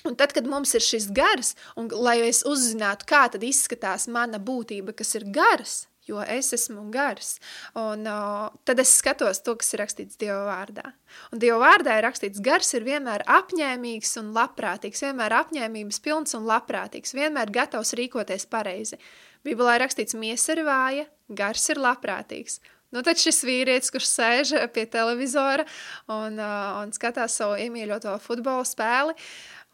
Un 0.03 0.17
tad, 0.19 0.33
kad 0.35 0.47
mums 0.51 0.73
ir 0.75 0.83
šis 0.83 1.05
gars, 1.15 1.53
un 1.79 1.87
lai 1.87 2.17
es 2.27 2.41
uzzinātu, 2.43 3.07
kā 3.07 3.23
izskatās 3.39 4.09
mana 4.11 4.35
būtība, 4.35 4.91
kas 4.91 5.15
ir 5.15 5.23
gars, 5.31 5.85
jo 6.07 6.21
es 6.27 6.51
esmu 6.55 6.85
gars. 6.91 7.37
Un 7.79 8.07
uh, 8.09 8.49
tad 8.67 8.81
es 8.83 8.91
skatos 8.99 9.41
to, 9.45 9.55
kas 9.59 9.73
ir 9.73 9.83
rakstīts 9.83 10.19
Dieva 10.21 10.43
vārdā. 10.49 10.93
Un 11.31 11.41
Dieva 11.43 11.59
vārdā 11.63 11.97
ir 11.97 12.07
rakstīts, 12.07 12.41
gars 12.43 12.73
ir 12.77 12.85
vienmēr 12.87 13.25
apņēmīgs 13.29 14.17
un 14.21 14.33
labprātīgs, 14.35 15.05
vienmēr 15.05 15.37
apņēmības 15.39 16.01
pilns 16.03 16.37
un 16.37 16.47
labprātīgs, 16.49 17.15
vienmēr 17.17 17.53
gatavs 17.53 17.95
rīkoties 17.99 18.47
pareizi. 18.51 18.99
Bībelē 19.43 19.77
ir 19.77 19.83
rakstīts, 19.83 20.15
miesa 20.15 20.55
ir 20.55 20.63
vāja, 20.67 21.07
gars 21.27 21.67
ir 21.71 21.81
labprātīgs. 21.83 22.61
Nu, 22.93 23.01
tad 23.01 23.17
šis 23.17 23.41
vīrietis, 23.47 23.89
kurš 23.89 24.05
sēž 24.11 24.53
pie 24.75 24.85
televizora 24.85 25.65
un, 26.05 26.37
uh, 26.37 26.83
un 26.83 26.93
skatās 26.93 27.39
savu 27.39 27.57
iemīļoto 27.63 28.13
futbola 28.21 28.67
spēli, 28.69 29.15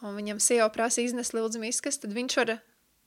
un 0.08 0.16
viņam 0.16 0.40
sieva 0.40 0.70
prasa 0.72 1.04
iznest 1.04 1.36
lūdzu 1.36 1.60
miskas, 1.60 2.00
tad 2.00 2.16
viņš 2.16 2.38
var 2.40 2.56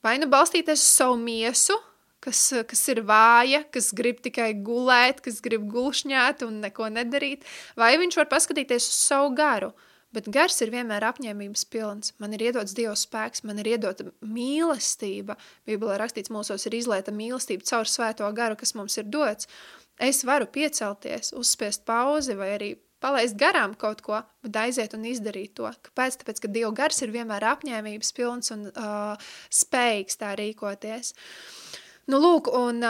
vai 0.03 0.19
nu 0.21 0.29
balstīties 0.31 0.83
uz 0.83 0.91
savu 0.99 1.17
miesu, 1.21 1.79
kas, 2.23 2.41
kas 2.69 2.83
ir 2.93 3.03
vāja, 3.07 3.63
kas 3.75 3.91
grib 3.97 4.23
tikai 4.25 4.53
gulēt, 4.65 5.23
kas 5.25 5.41
grib 5.45 5.67
gulšņāt 5.73 6.45
un 6.47 6.61
neko 6.65 6.91
nedarīt, 6.93 7.47
vai 7.79 7.95
viņš 8.01 8.21
var 8.21 8.31
paskatīties 8.33 8.87
uz 8.91 9.01
savu 9.09 9.33
garu. 9.39 9.73
Bet 10.13 10.27
gars 10.29 10.59
ir 10.61 10.69
vienmēr 10.75 11.07
apņēmības 11.09 11.63
pilns. 11.73 12.13
Man 12.21 12.35
ir 12.37 12.45
iedots 12.51 12.75
Dieva 12.77 12.93
spēks, 13.01 13.47
man 13.49 13.63
ir 13.63 13.71
iedota 13.71 14.11
mīlestība. 14.21 15.39
Bībelē 15.69 15.97
rakstīts, 16.03 16.33
mūsos 16.35 16.69
ir 16.69 16.77
izlieta 16.77 17.15
mīlestība 17.17 17.65
caur 17.71 17.89
svēto 17.89 18.29
garu, 18.37 18.59
kas 18.61 18.75
mums 18.77 18.99
ir 19.01 19.09
dots. 19.09 19.49
Es 19.97 20.21
varu 20.29 20.51
piecelties, 20.53 21.33
uzspiest 21.39 21.87
pauzi 21.89 22.37
vai 22.37 22.51
arī 22.59 22.75
palaist 23.03 23.39
garām 23.41 23.73
kaut 23.75 24.05
ko, 24.05 24.21
bet 24.45 24.59
aiziet 24.61 24.93
un 24.99 25.09
izdarīt 25.09 25.57
to. 25.57 25.73
Kāpēc? 25.89 26.21
Tāpēc, 26.21 26.45
ka 26.45 26.53
Dieva 26.53 26.75
gars 26.77 27.01
ir 27.07 27.15
vienmēr 27.17 27.49
apņēmības 27.55 28.13
pilns 28.19 28.53
un 28.53 28.69
uh, 28.69 29.33
spējīgs 29.63 30.21
tā 30.21 30.37
rīkoties. 30.39 31.15
Uh, 31.17 31.81
Nu, 32.11 32.19
lūk, 32.19 32.51
un, 32.51 32.83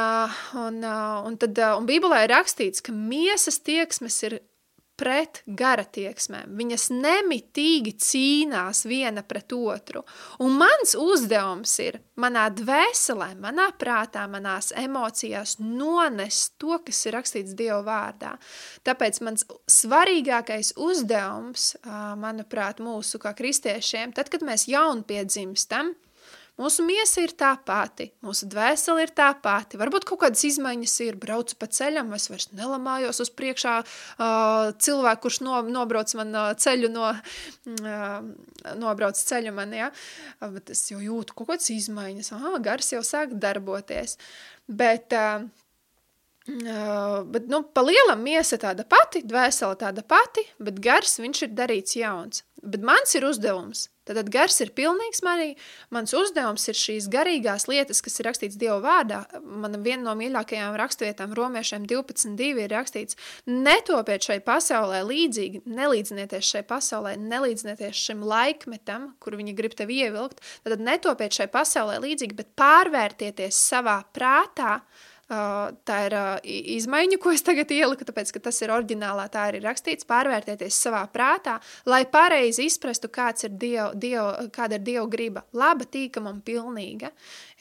un, 0.56 0.78
un, 0.84 1.36
tad, 1.40 1.58
un 1.76 1.88
Bībelē 1.88 2.22
ir 2.24 2.32
rakstīts, 2.32 2.80
ka 2.84 2.94
miesas 2.96 3.60
tieksmes 3.60 4.16
ir 4.28 4.38
pret 5.02 5.40
gara 5.58 5.84
tieksmēm. 5.88 6.52
Viņas 6.56 6.86
nemitīgi 6.94 7.94
cīnās 8.00 8.84
viena 8.86 9.24
pret 9.26 9.52
otru. 9.56 10.04
Un 10.44 10.54
mans 10.60 10.94
uzdevums 10.98 11.72
ir 11.82 11.98
manā 12.22 12.46
dvēselē, 12.54 13.32
manā 13.42 13.70
prātā, 13.80 14.28
manās 14.30 14.70
emocijās 14.78 15.56
nonest 15.62 16.54
to, 16.62 16.76
kas 16.86 17.02
ir 17.08 17.16
rakstīts 17.18 17.56
Dieva 17.58 17.80
vārdā. 17.86 18.36
Tāpēc 18.86 19.20
mans 19.26 19.46
svarīgākais 19.70 20.74
uzdevums, 20.80 21.72
manuprāt, 22.22 22.80
mūsu 22.84 23.20
kā 23.22 23.34
kristiešiem, 23.36 24.14
tad, 24.16 24.30
kad 24.32 24.44
mēs 24.46 24.68
jaunpiedzimstam, 24.70 25.96
Mūsu 26.60 26.84
miesa 26.84 27.22
ir 27.24 27.32
tā 27.32 27.54
pati, 27.64 28.10
mūsu 28.20 28.44
dvēsele 28.52 29.06
ir 29.06 29.12
tā 29.16 29.30
pati. 29.40 29.78
Varbūt 29.80 30.04
kaut 30.04 30.20
kādas 30.20 30.42
izmaiņas 30.44 30.96
ir, 31.06 31.16
braucu 31.20 31.56
pa 31.56 31.68
ceļam, 31.72 32.10
es 32.12 32.28
vairs 32.28 32.50
nelamājos 32.52 33.22
uz 33.24 33.30
priekšā 33.32 33.76
uh, 33.80 34.66
cilvēku, 34.76 35.22
kurš 35.24 35.38
no, 35.46 35.62
nobrauc 35.72 36.12
man 36.18 36.36
uh, 36.36 36.50
ceļu 36.52 36.90
no, 36.92 37.08
uh, 37.72 38.18
nobrauc 38.82 39.16
ceļu 39.16 39.54
man, 39.56 39.72
ja? 39.78 39.88
bet 40.42 40.74
es 40.76 40.84
jau 40.92 41.00
jūtu 41.00 41.38
kaut 41.38 41.54
kādas 41.54 41.72
izmaiņas, 41.72 42.34
aha, 42.36 42.52
gars 42.68 42.92
jau 42.92 43.00
sāk 43.06 43.32
darboties. 43.40 44.18
Bet, 44.68 45.16
uh, 45.16 45.48
Uh, 46.42 47.20
bet, 47.30 47.44
nu, 47.46 47.60
pa 47.70 47.84
lielam 47.86 48.18
miesa 48.26 48.56
tāda 48.58 48.82
pati, 48.82 49.20
dvēsele 49.22 49.76
tāda 49.78 50.02
pati, 50.02 50.42
bet 50.58 50.80
gars 50.82 51.20
viņš 51.22 51.44
ir 51.46 51.52
darīts 51.54 51.94
jauns. 51.94 52.42
Bet 52.58 52.82
mans 52.82 53.14
ir 53.14 53.28
uzdevums 53.28 53.84
Tad 54.08 54.30
gars 54.34 54.56
ir 54.64 54.72
pilnīgs 54.74 55.22
manī. 55.22 55.52
Mans 55.94 56.10
uzdevums 56.16 56.64
ir 56.72 56.78
šīs 56.78 57.06
garīgās 57.12 57.68
lietas, 57.70 58.00
kas 58.02 58.18
ir 58.18 58.26
rakstīts 58.26 58.58
Dieva 58.58 58.80
vārdā. 58.82 59.20
Mana 59.42 59.78
viena 59.82 60.08
no 60.08 60.16
mīļākajām 60.18 60.74
rakstvietām 60.80 61.36
romiešiem 61.38 61.86
12.2 61.90 62.64
ir 62.64 62.74
rakstīts 62.74 63.18
netopiet 63.46 64.26
šai 64.26 64.40
pasaulē 64.42 65.04
līdzīgi, 65.06 65.62
nelīdzinieties 65.70 66.50
šai 66.56 66.64
pasaulē, 66.66 67.14
nelīdzinieties 67.20 68.02
šim 68.08 68.26
laikmetam, 68.26 69.12
kur 69.22 69.38
viņi 69.38 69.54
grib 69.58 69.78
tevi 69.78 70.02
ievilkt. 70.02 70.42
Tad 70.66 70.82
netopiet 70.82 71.38
šai 71.38 71.46
pasaulē 71.52 72.00
līdzīgi, 72.02 72.38
bet 72.42 72.52
pārvērtieties 72.58 73.62
savā 73.70 74.00
prātā, 74.10 74.80
uh, 74.82 75.08
tā 75.88 75.98
ir 76.06 76.14
izmaiņa, 76.76 77.18
ko 77.22 77.32
es 77.32 77.44
tagad 77.46 77.70
ieliku, 77.72 78.04
tāpēc, 78.08 78.32
ka 78.34 78.42
tas 78.48 78.58
ir 78.64 78.72
oriģinālā, 78.74 79.26
tā 79.32 79.46
arī 79.50 79.62
rakstīts, 79.64 80.06
pārvērtēties 80.08 80.80
savā 80.86 81.02
prātā, 81.12 81.58
lai 81.88 82.02
pareizi 82.10 82.66
izprastu, 82.68 83.10
kāds 83.12 83.46
ir 83.48 83.54
diev, 83.56 83.94
diev, 83.98 84.50
kāda 84.54 84.78
ir 84.78 84.86
Dieva 84.86 85.06
griba, 85.10 85.44
laba, 85.56 85.86
tīkama 85.88 86.32
un 86.34 86.42
pilnīga. 86.44 87.12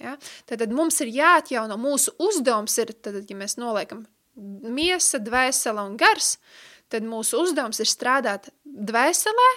Ja? 0.01 0.17
Tad, 0.49 0.63
tad 0.63 0.75
mums 0.75 0.99
ir 1.05 1.13
jāatjauno, 1.15 1.77
mūsu 1.81 2.15
uzdevums 2.21 2.77
ir, 2.83 2.93
tad, 2.99 3.21
ja 3.23 3.37
mēs 3.37 3.57
noliekam 3.61 4.05
miesa, 4.35 5.19
dvēsele 5.21 5.83
un 5.85 5.97
gars, 5.99 6.35
tad 6.91 7.05
mūsu 7.07 7.39
uzdevums 7.43 7.79
ir 7.83 7.89
strādāt 7.89 8.51
dvēselē, 8.65 9.51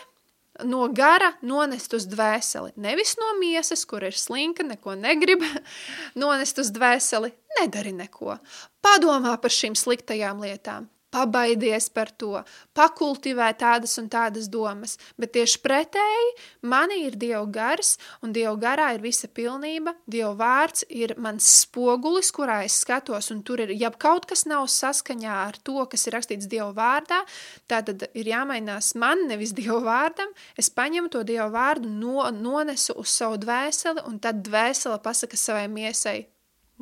no 0.62 0.86
gara 0.94 1.32
nonest 1.42 1.94
uz 1.96 2.06
dvēseli. 2.10 2.74
Nevis 2.80 3.16
no 3.18 3.32
miesas, 3.40 3.84
kur 3.88 4.04
ir 4.06 4.16
slinka, 4.18 4.66
neko 4.66 4.94
negrib, 4.98 5.42
nonest 6.22 6.60
uz 6.62 6.70
dvēseli, 6.74 7.32
nedari 7.60 7.94
neko. 7.96 8.38
Padomā 8.84 9.36
par 9.42 9.54
šīm 9.54 9.76
sliktajām 9.78 10.44
lietām. 10.44 10.88
Pabaidies 11.14 11.88
par 11.94 12.10
to, 12.18 12.42
pakultivē 12.74 13.52
tādas 13.58 13.94
un 14.00 14.08
tādas 14.12 14.48
domas, 14.50 14.96
bet 15.20 15.34
tieši 15.36 15.60
pretēji 15.64 16.32
manī 16.70 17.04
ir 17.06 17.18
Dieva 17.20 17.44
gars, 17.54 17.94
un 18.24 18.34
Dieva 18.34 18.54
garā 18.60 18.90
ir 18.96 19.04
visa 19.04 19.30
pilnība, 19.30 19.94
Dieva 20.10 20.34
vārds 20.40 20.86
ir 20.90 21.14
mans 21.22 21.46
spogulis, 21.62 22.32
kurā 22.34 22.62
es 22.66 22.80
skatos, 22.82 23.30
un 23.34 23.44
tur 23.46 23.62
ir, 23.64 23.74
ja 23.78 23.92
kaut 23.94 24.26
kas 24.30 24.44
nav 24.50 24.66
saskaņā 24.72 25.38
ar 25.46 25.58
to, 25.62 25.78
kas 25.90 26.08
ir 26.08 26.18
rakstīts 26.18 26.50
Dieva 26.50 26.72
vārdā, 26.76 27.22
tātad 27.70 28.08
ir 28.12 28.32
jāmainās 28.34 28.94
man, 28.98 29.26
nevis 29.30 29.54
Dieva 29.56 29.80
vārdam, 29.86 30.34
es 30.58 30.72
paņemu 30.74 31.12
to 31.14 31.24
Dieva 31.26 31.48
vārdu, 31.54 31.90
no, 31.90 32.26
nonesu 32.34 32.98
uz 32.98 33.14
savu 33.14 33.38
dvēseli, 33.42 34.06
un 34.10 34.18
tad 34.22 34.42
dvēsele 34.46 34.98
pasaka 35.04 35.38
savai 35.38 35.68
miesai, 35.70 36.24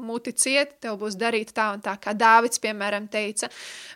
muti 0.01 0.33
ciet, 0.33 0.77
tev 0.81 0.97
būs 1.01 1.17
darīt 1.21 1.53
tā 1.57 1.69
un 1.75 1.83
tā, 1.85 1.95
kā 2.01 2.15
Dāvids, 2.17 2.61
piemēram, 2.63 3.09
teica. 3.13 3.51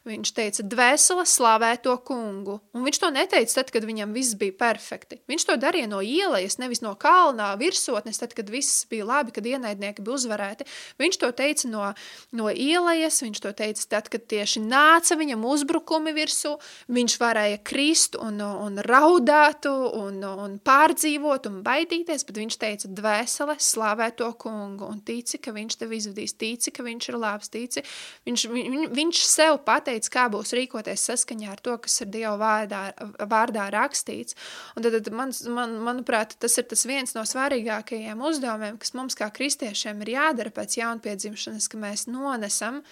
Viņš 0.07 0.33
teica, 0.37 0.65
dvēsele 0.67 1.25
slavē 1.27 1.73
to 1.83 1.95
kungu. 2.07 2.59
Un 2.77 2.85
viņš 2.87 3.01
to 3.03 3.11
neteica 3.15 3.59
tad, 3.61 3.73
kad 3.75 3.87
viņam 3.89 4.13
viss 4.15 4.37
bija 4.39 4.55
perfekti. 4.59 5.19
Viņš 5.31 5.47
to 5.49 5.57
darīja 5.61 5.89
no 5.91 6.03
ielejas, 6.05 6.59
nevis 6.61 6.83
no 6.85 6.93
kalnā, 7.01 7.49
virsotnes, 7.61 8.21
tad, 8.21 8.37
kad 8.37 8.51
viss 8.53 8.85
bija 8.91 9.07
labi, 9.09 9.35
kad 9.35 9.49
ienaidnieki 9.49 10.05
bija 10.05 10.19
uzvarēti. 10.19 10.69
Viņš 11.01 11.21
to 11.23 11.33
teica 11.37 11.71
no, 11.73 11.87
no 12.37 12.51
ielejas, 12.53 13.23
viņš 13.25 13.43
to 13.43 13.55
teica 13.57 13.89
tad, 13.97 14.11
kad 14.13 14.29
tieši 14.29 14.63
nāca 14.67 15.17
viņam 15.19 15.49
uzbrukumi 15.49 16.15
virsū, 16.17 16.57
viņš 16.93 17.17
varēja 17.23 17.63
krist 17.67 18.21
un, 18.21 18.39
un 18.45 18.79
raudāt 18.85 19.67
un, 19.71 20.21
un 20.21 20.59
pārdzīvot 20.61 21.49
un 21.51 21.61
baidīties, 21.67 22.27
bet 22.29 22.41
viņš 22.43 22.61
teica, 22.61 22.93
dvēsele 23.01 23.57
slavē 23.63 24.13
to 24.17 24.29
kungu 24.39 24.87
un 24.91 25.01
tici, 25.07 25.41
ka 25.43 25.55
viņš 25.57 25.81
tevi 25.87 26.01
izvadīs, 26.01 26.35
tici, 26.39 26.73
ka 26.75 26.85
viņš 26.87 27.09
ir 27.11 27.19
labs, 27.21 27.51
tici. 27.53 27.83
Viņš, 28.27 28.47
viņ, 28.51 28.77
viņš 28.97 29.23
sev 29.31 29.61
pateica, 29.67 30.11
kā 30.13 30.27
būs 30.33 30.55
rīkoties 30.57 31.07
saskaņā 31.11 31.53
ar 31.55 31.63
to, 31.63 31.77
kas 31.83 32.01
ir 32.03 32.11
Dieva 32.13 32.35
vārdā, 32.41 32.83
vārdā 33.31 33.69
rakstīts. 33.75 34.37
Un 34.77 34.87
tad, 34.87 34.99
tad 34.99 35.13
man, 35.15 35.35
man, 35.55 35.77
manuprāt, 35.87 36.37
tas 36.43 36.59
ir 36.59 36.67
tas 36.71 36.87
viens 36.89 37.15
no 37.17 37.23
svarīgākajiem 37.27 38.27
uzdevumiem, 38.31 38.81
kas 38.83 38.97
mums 38.99 39.19
kā 39.19 39.31
kristiešiem 39.35 40.03
ir 40.05 40.17
jādara 40.17 40.55
pēc 40.55 40.81
jaunpiedzimšanas, 40.81 41.71
ka 41.71 41.81
mēs 41.81 42.09
nonesam 42.11 42.83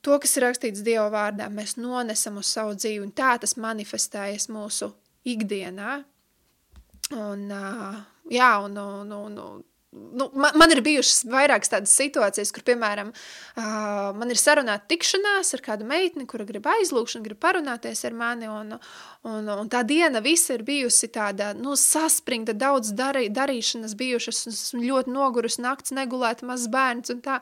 to, 0.00 0.16
kas 0.18 0.36
ir 0.36 0.48
rakstīts 0.48 0.84
Dieva 0.84 1.08
vārdā, 1.12 1.50
mēs 1.52 1.76
nonesam 1.78 2.40
uz 2.40 2.50
savu 2.50 2.74
dzīvi, 2.78 3.04
un 3.04 3.14
tā 3.14 3.36
tas 3.40 3.58
manifestējas 3.60 4.48
mūsu 4.52 4.90
ikdienā. 5.28 6.00
Un, 7.10 7.48
uh, 7.50 7.98
jā, 8.30 8.52
un, 8.64 8.76
un, 8.78 9.12
un, 9.12 9.38
un 9.42 9.66
nu, 9.92 10.30
man, 10.34 10.50
man 10.54 10.70
ir 10.70 10.80
bijušas 10.86 11.24
vairākas 11.26 11.72
tādas 11.72 11.92
situācijas, 11.98 12.52
kur, 12.54 12.62
piemēram, 12.66 13.08
uh, 13.10 14.10
man 14.14 14.30
ir 14.30 14.38
sarunāta 14.38 14.86
tikšanās 14.92 15.50
ar 15.56 15.62
kādu 15.64 15.86
meitni, 15.88 16.26
kura 16.30 16.44
grib 16.46 16.68
aizlūgšanu, 16.70 17.24
grib 17.26 17.40
parunāties 17.42 18.04
ar 18.06 18.14
mani, 18.14 18.46
un, 18.46 18.76
un, 19.26 19.48
un 19.50 19.70
tā 19.72 19.82
diena 19.86 20.22
visa 20.22 20.54
ir 20.54 20.62
bijusi 20.66 21.10
tāda, 21.10 21.50
nu, 21.58 21.74
saspringta, 21.78 22.54
daudz 22.54 22.92
darī, 22.94 23.24
darīšanas 23.34 23.96
bijušas, 23.98 24.44
un 24.46 24.54
esmu 24.54 24.82
ļoti 24.84 25.14
nogurus, 25.14 25.58
nakts 25.62 25.94
negulēt, 25.96 26.44
mazs 26.46 26.70
bērns, 26.70 27.10
un 27.16 27.24
tā, 27.24 27.40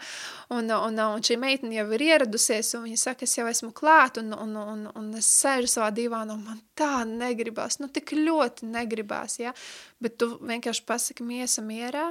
un, 0.48 0.72
un, 0.72 0.96
un 1.04 1.26
šī 1.28 1.36
meitne 1.42 1.74
jau 1.76 1.84
ir 1.98 2.06
ieradusies, 2.06 2.72
un 2.78 2.86
viņa 2.88 3.02
saka, 3.02 3.28
es 3.28 3.36
jau 3.36 3.44
esmu 3.50 3.74
klāt, 3.76 4.22
un, 4.22 4.32
un, 4.32 4.54
un, 4.62 4.86
un 4.96 5.10
es 5.20 5.28
sēžu 5.42 5.68
savā 5.74 5.90
divānā, 5.92 6.38
un 6.38 6.48
man 6.48 6.64
tā 6.78 7.04
negribās, 7.04 7.76
nu, 7.82 7.90
tik 7.92 8.16
ļoti 8.16 8.72
negribās, 8.72 9.36
ja, 9.42 9.52
bet 10.00 10.16
tu 10.16 10.30
vienkārši 10.40 10.86
pasaki 10.88 11.28
miesa 11.28 11.66
mierā, 11.66 12.06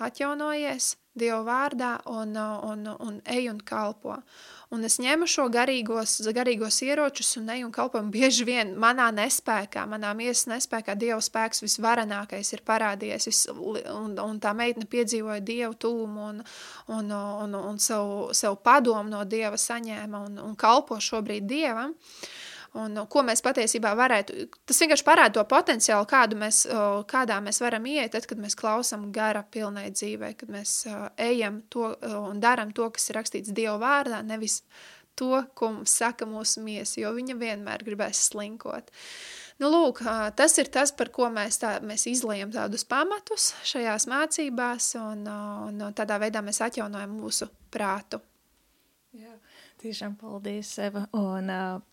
atjaunojies 0.00 0.96
Dieva 1.12 1.42
vārdā 1.44 1.98
un, 2.08 2.30
un, 2.40 2.86
un 2.88 3.18
ej 3.28 3.50
un 3.50 3.58
kalpo. 3.60 4.14
Un 4.72 4.86
es 4.88 4.94
ņemu 4.96 5.26
šo 5.28 5.44
garīgos, 5.52 6.14
garīgos 6.32 6.78
ieročus 6.86 7.34
un 7.36 7.50
eju 7.52 7.66
un 7.66 7.74
kalpoju. 7.74 8.06
Bieži 8.14 8.46
vien 8.48 8.70
manā 8.80 9.10
nespēkā, 9.12 9.84
manā 9.90 10.14
miesas 10.16 10.48
nespēkā 10.48 10.94
Dieva 10.96 11.20
spēks 11.20 11.60
visvarenākais 11.66 12.54
ir 12.56 12.62
parādījies. 12.64 13.28
Vis, 13.28 13.42
un, 13.52 14.16
un 14.16 14.40
tā 14.40 14.54
meitne 14.56 14.88
piedzīvoja 14.88 15.44
Dievu 15.44 15.76
tūmu 15.84 16.24
un, 16.30 16.40
un, 16.96 17.12
un, 17.12 17.58
un 17.60 17.82
savu, 17.82 18.30
savu 18.32 18.56
padomu 18.64 19.12
no 19.12 19.26
Dieva 19.28 19.60
saņēma 19.60 20.24
un, 20.30 20.40
un 20.46 20.56
kalpo 20.56 20.96
šobrīd 20.96 21.44
Dievam. 21.44 21.92
Uh, 21.92 22.51
un 22.80 23.02
ko 23.12 23.24
mēs 23.26 23.42
patiesībā 23.44 23.92
varētu, 23.98 24.46
tas 24.68 24.80
vienkārši 24.82 25.06
parāda 25.06 25.36
to 25.38 25.44
potenciālu, 25.48 26.08
kādu 26.08 26.38
mēs, 26.40 26.62
kādā 27.10 27.36
mēs 27.44 27.60
varam 27.64 27.86
iet, 27.90 28.14
tad, 28.14 28.26
kad 28.30 28.40
mēs 28.40 28.56
klausam 28.58 29.10
gara 29.14 29.44
pilnai 29.44 29.90
dzīvē, 29.92 30.32
kad 30.40 30.52
mēs 30.52 30.78
ejam 31.20 31.62
to 31.72 31.92
un 32.22 32.40
daram 32.42 32.72
to, 32.72 32.88
kas 32.94 33.10
ir 33.10 33.20
rakstīts 33.20 33.54
Dieva 33.54 33.76
vārdā, 33.82 34.22
nevis 34.26 34.62
to, 35.18 35.44
ko 35.54 35.72
mums 35.76 35.92
saka 36.00 36.26
mūsu 36.28 36.64
miesa, 36.64 37.00
jo 37.02 37.12
viņa 37.16 37.36
vienmēr 37.40 37.84
gribēs 37.84 38.26
slinkot. 38.30 38.88
Nu, 39.60 39.68
lūk, 39.70 40.00
tas 40.36 40.56
ir 40.58 40.70
tas, 40.72 40.90
par 40.96 41.12
ko 41.14 41.28
mēs, 41.30 41.60
tā, 41.62 41.76
mēs 41.84 42.08
izlējam 42.10 42.50
tādus 42.54 42.86
pamatus 42.88 43.52
šajās 43.68 44.08
mācībās, 44.10 44.94
un, 44.98 45.28
un 45.28 45.84
tādā 45.94 46.16
veidā 46.22 46.42
mēs 46.42 46.62
atjaunojam 46.64 47.12
mūsu 47.20 47.46
prātu. 47.70 48.18
Jā, 49.12 49.36
tiešām 49.84 50.16
paldies, 50.16 50.72
Eva. 50.80 51.04
Un, 51.12 51.52
uh, 51.52 51.91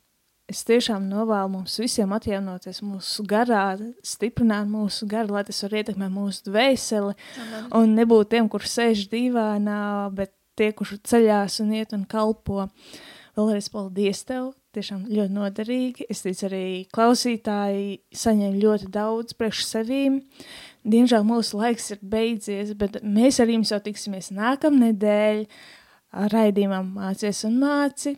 es 0.50 0.64
tiešām 0.68 1.06
novēlu 1.12 1.54
mums 1.54 1.78
visiem 1.82 2.12
atjaunoties 2.16 2.82
mūsu 2.86 3.26
garā, 3.30 3.78
stiprināt 4.06 4.70
mūsu 4.72 5.08
garu, 5.10 5.36
lai 5.38 5.46
tas 5.48 5.62
var 5.66 5.78
ietekmēt 5.82 6.14
mūsu 6.14 6.50
dvēseli 6.50 7.14
Amen. 7.14 7.70
un 7.80 7.96
nebūt 8.00 8.34
tiem, 8.34 8.50
kur 8.52 8.66
sēž 8.66 9.08
dīvānā, 9.12 9.80
bet 10.18 10.34
tie, 10.60 10.72
kurš 10.76 10.98
ceļās 11.08 11.62
un 11.64 11.76
iet 11.80 11.96
un 11.96 12.06
kalpo. 12.10 12.68
Vēlreiz 13.38 13.70
paldies 13.72 14.26
tev, 14.28 14.52
tiešām 14.76 15.06
ļoti 15.08 15.36
noderīgi. 15.36 16.08
Es 16.12 16.26
ticu 16.26 16.48
arī 16.50 16.64
klausītāji 16.94 18.00
saņem 18.16 18.58
ļoti 18.60 18.90
daudz 18.94 19.38
priekš 19.40 19.64
sevīm. 19.70 20.20
Diemžēl 20.90 21.26
mūsu 21.28 21.60
laiks 21.62 21.92
ir 21.94 22.02
beidzies, 22.02 22.74
bet 22.80 23.00
mēs 23.04 23.40
ar 23.40 23.52
jums 23.52 23.72
jau 23.74 23.80
tiksimies 23.84 24.32
nākamnedēļ 24.36 25.46
raidījumam 26.34 26.92
Mācies 26.98 27.46
un 27.48 27.60
māci. 27.62 28.18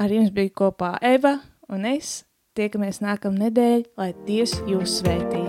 Ar 0.00 0.08
jums 0.08 0.30
bija 0.32 0.48
kopā 0.56 0.94
Eva 1.04 1.34
un 1.68 1.82
es. 1.84 2.22
Tiekamies 2.56 3.02
nākamā 3.04 3.36
nedēļa, 3.44 3.84
lai 4.00 4.08
Dievs 4.24 4.54
jūs 4.68 4.94
svētī. 5.02 5.42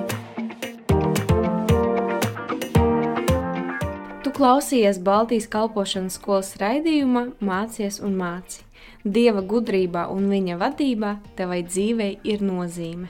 Tu 4.22 4.34
klausījies 4.36 5.00
Baltijas 5.08 5.48
kalpošanas 5.56 6.20
skolas 6.20 6.52
raidījumā 6.60 7.30
Mācies 7.40 8.02
un 8.04 8.20
māci. 8.20 8.66
Dieva 9.08 9.40
gudrībā 9.40 10.10
un 10.12 10.28
viņa 10.30 10.60
vadībā 10.60 11.16
tevai 11.40 11.64
dzīvei 11.64 12.18
ir 12.28 12.44
nozīme. 12.44 13.08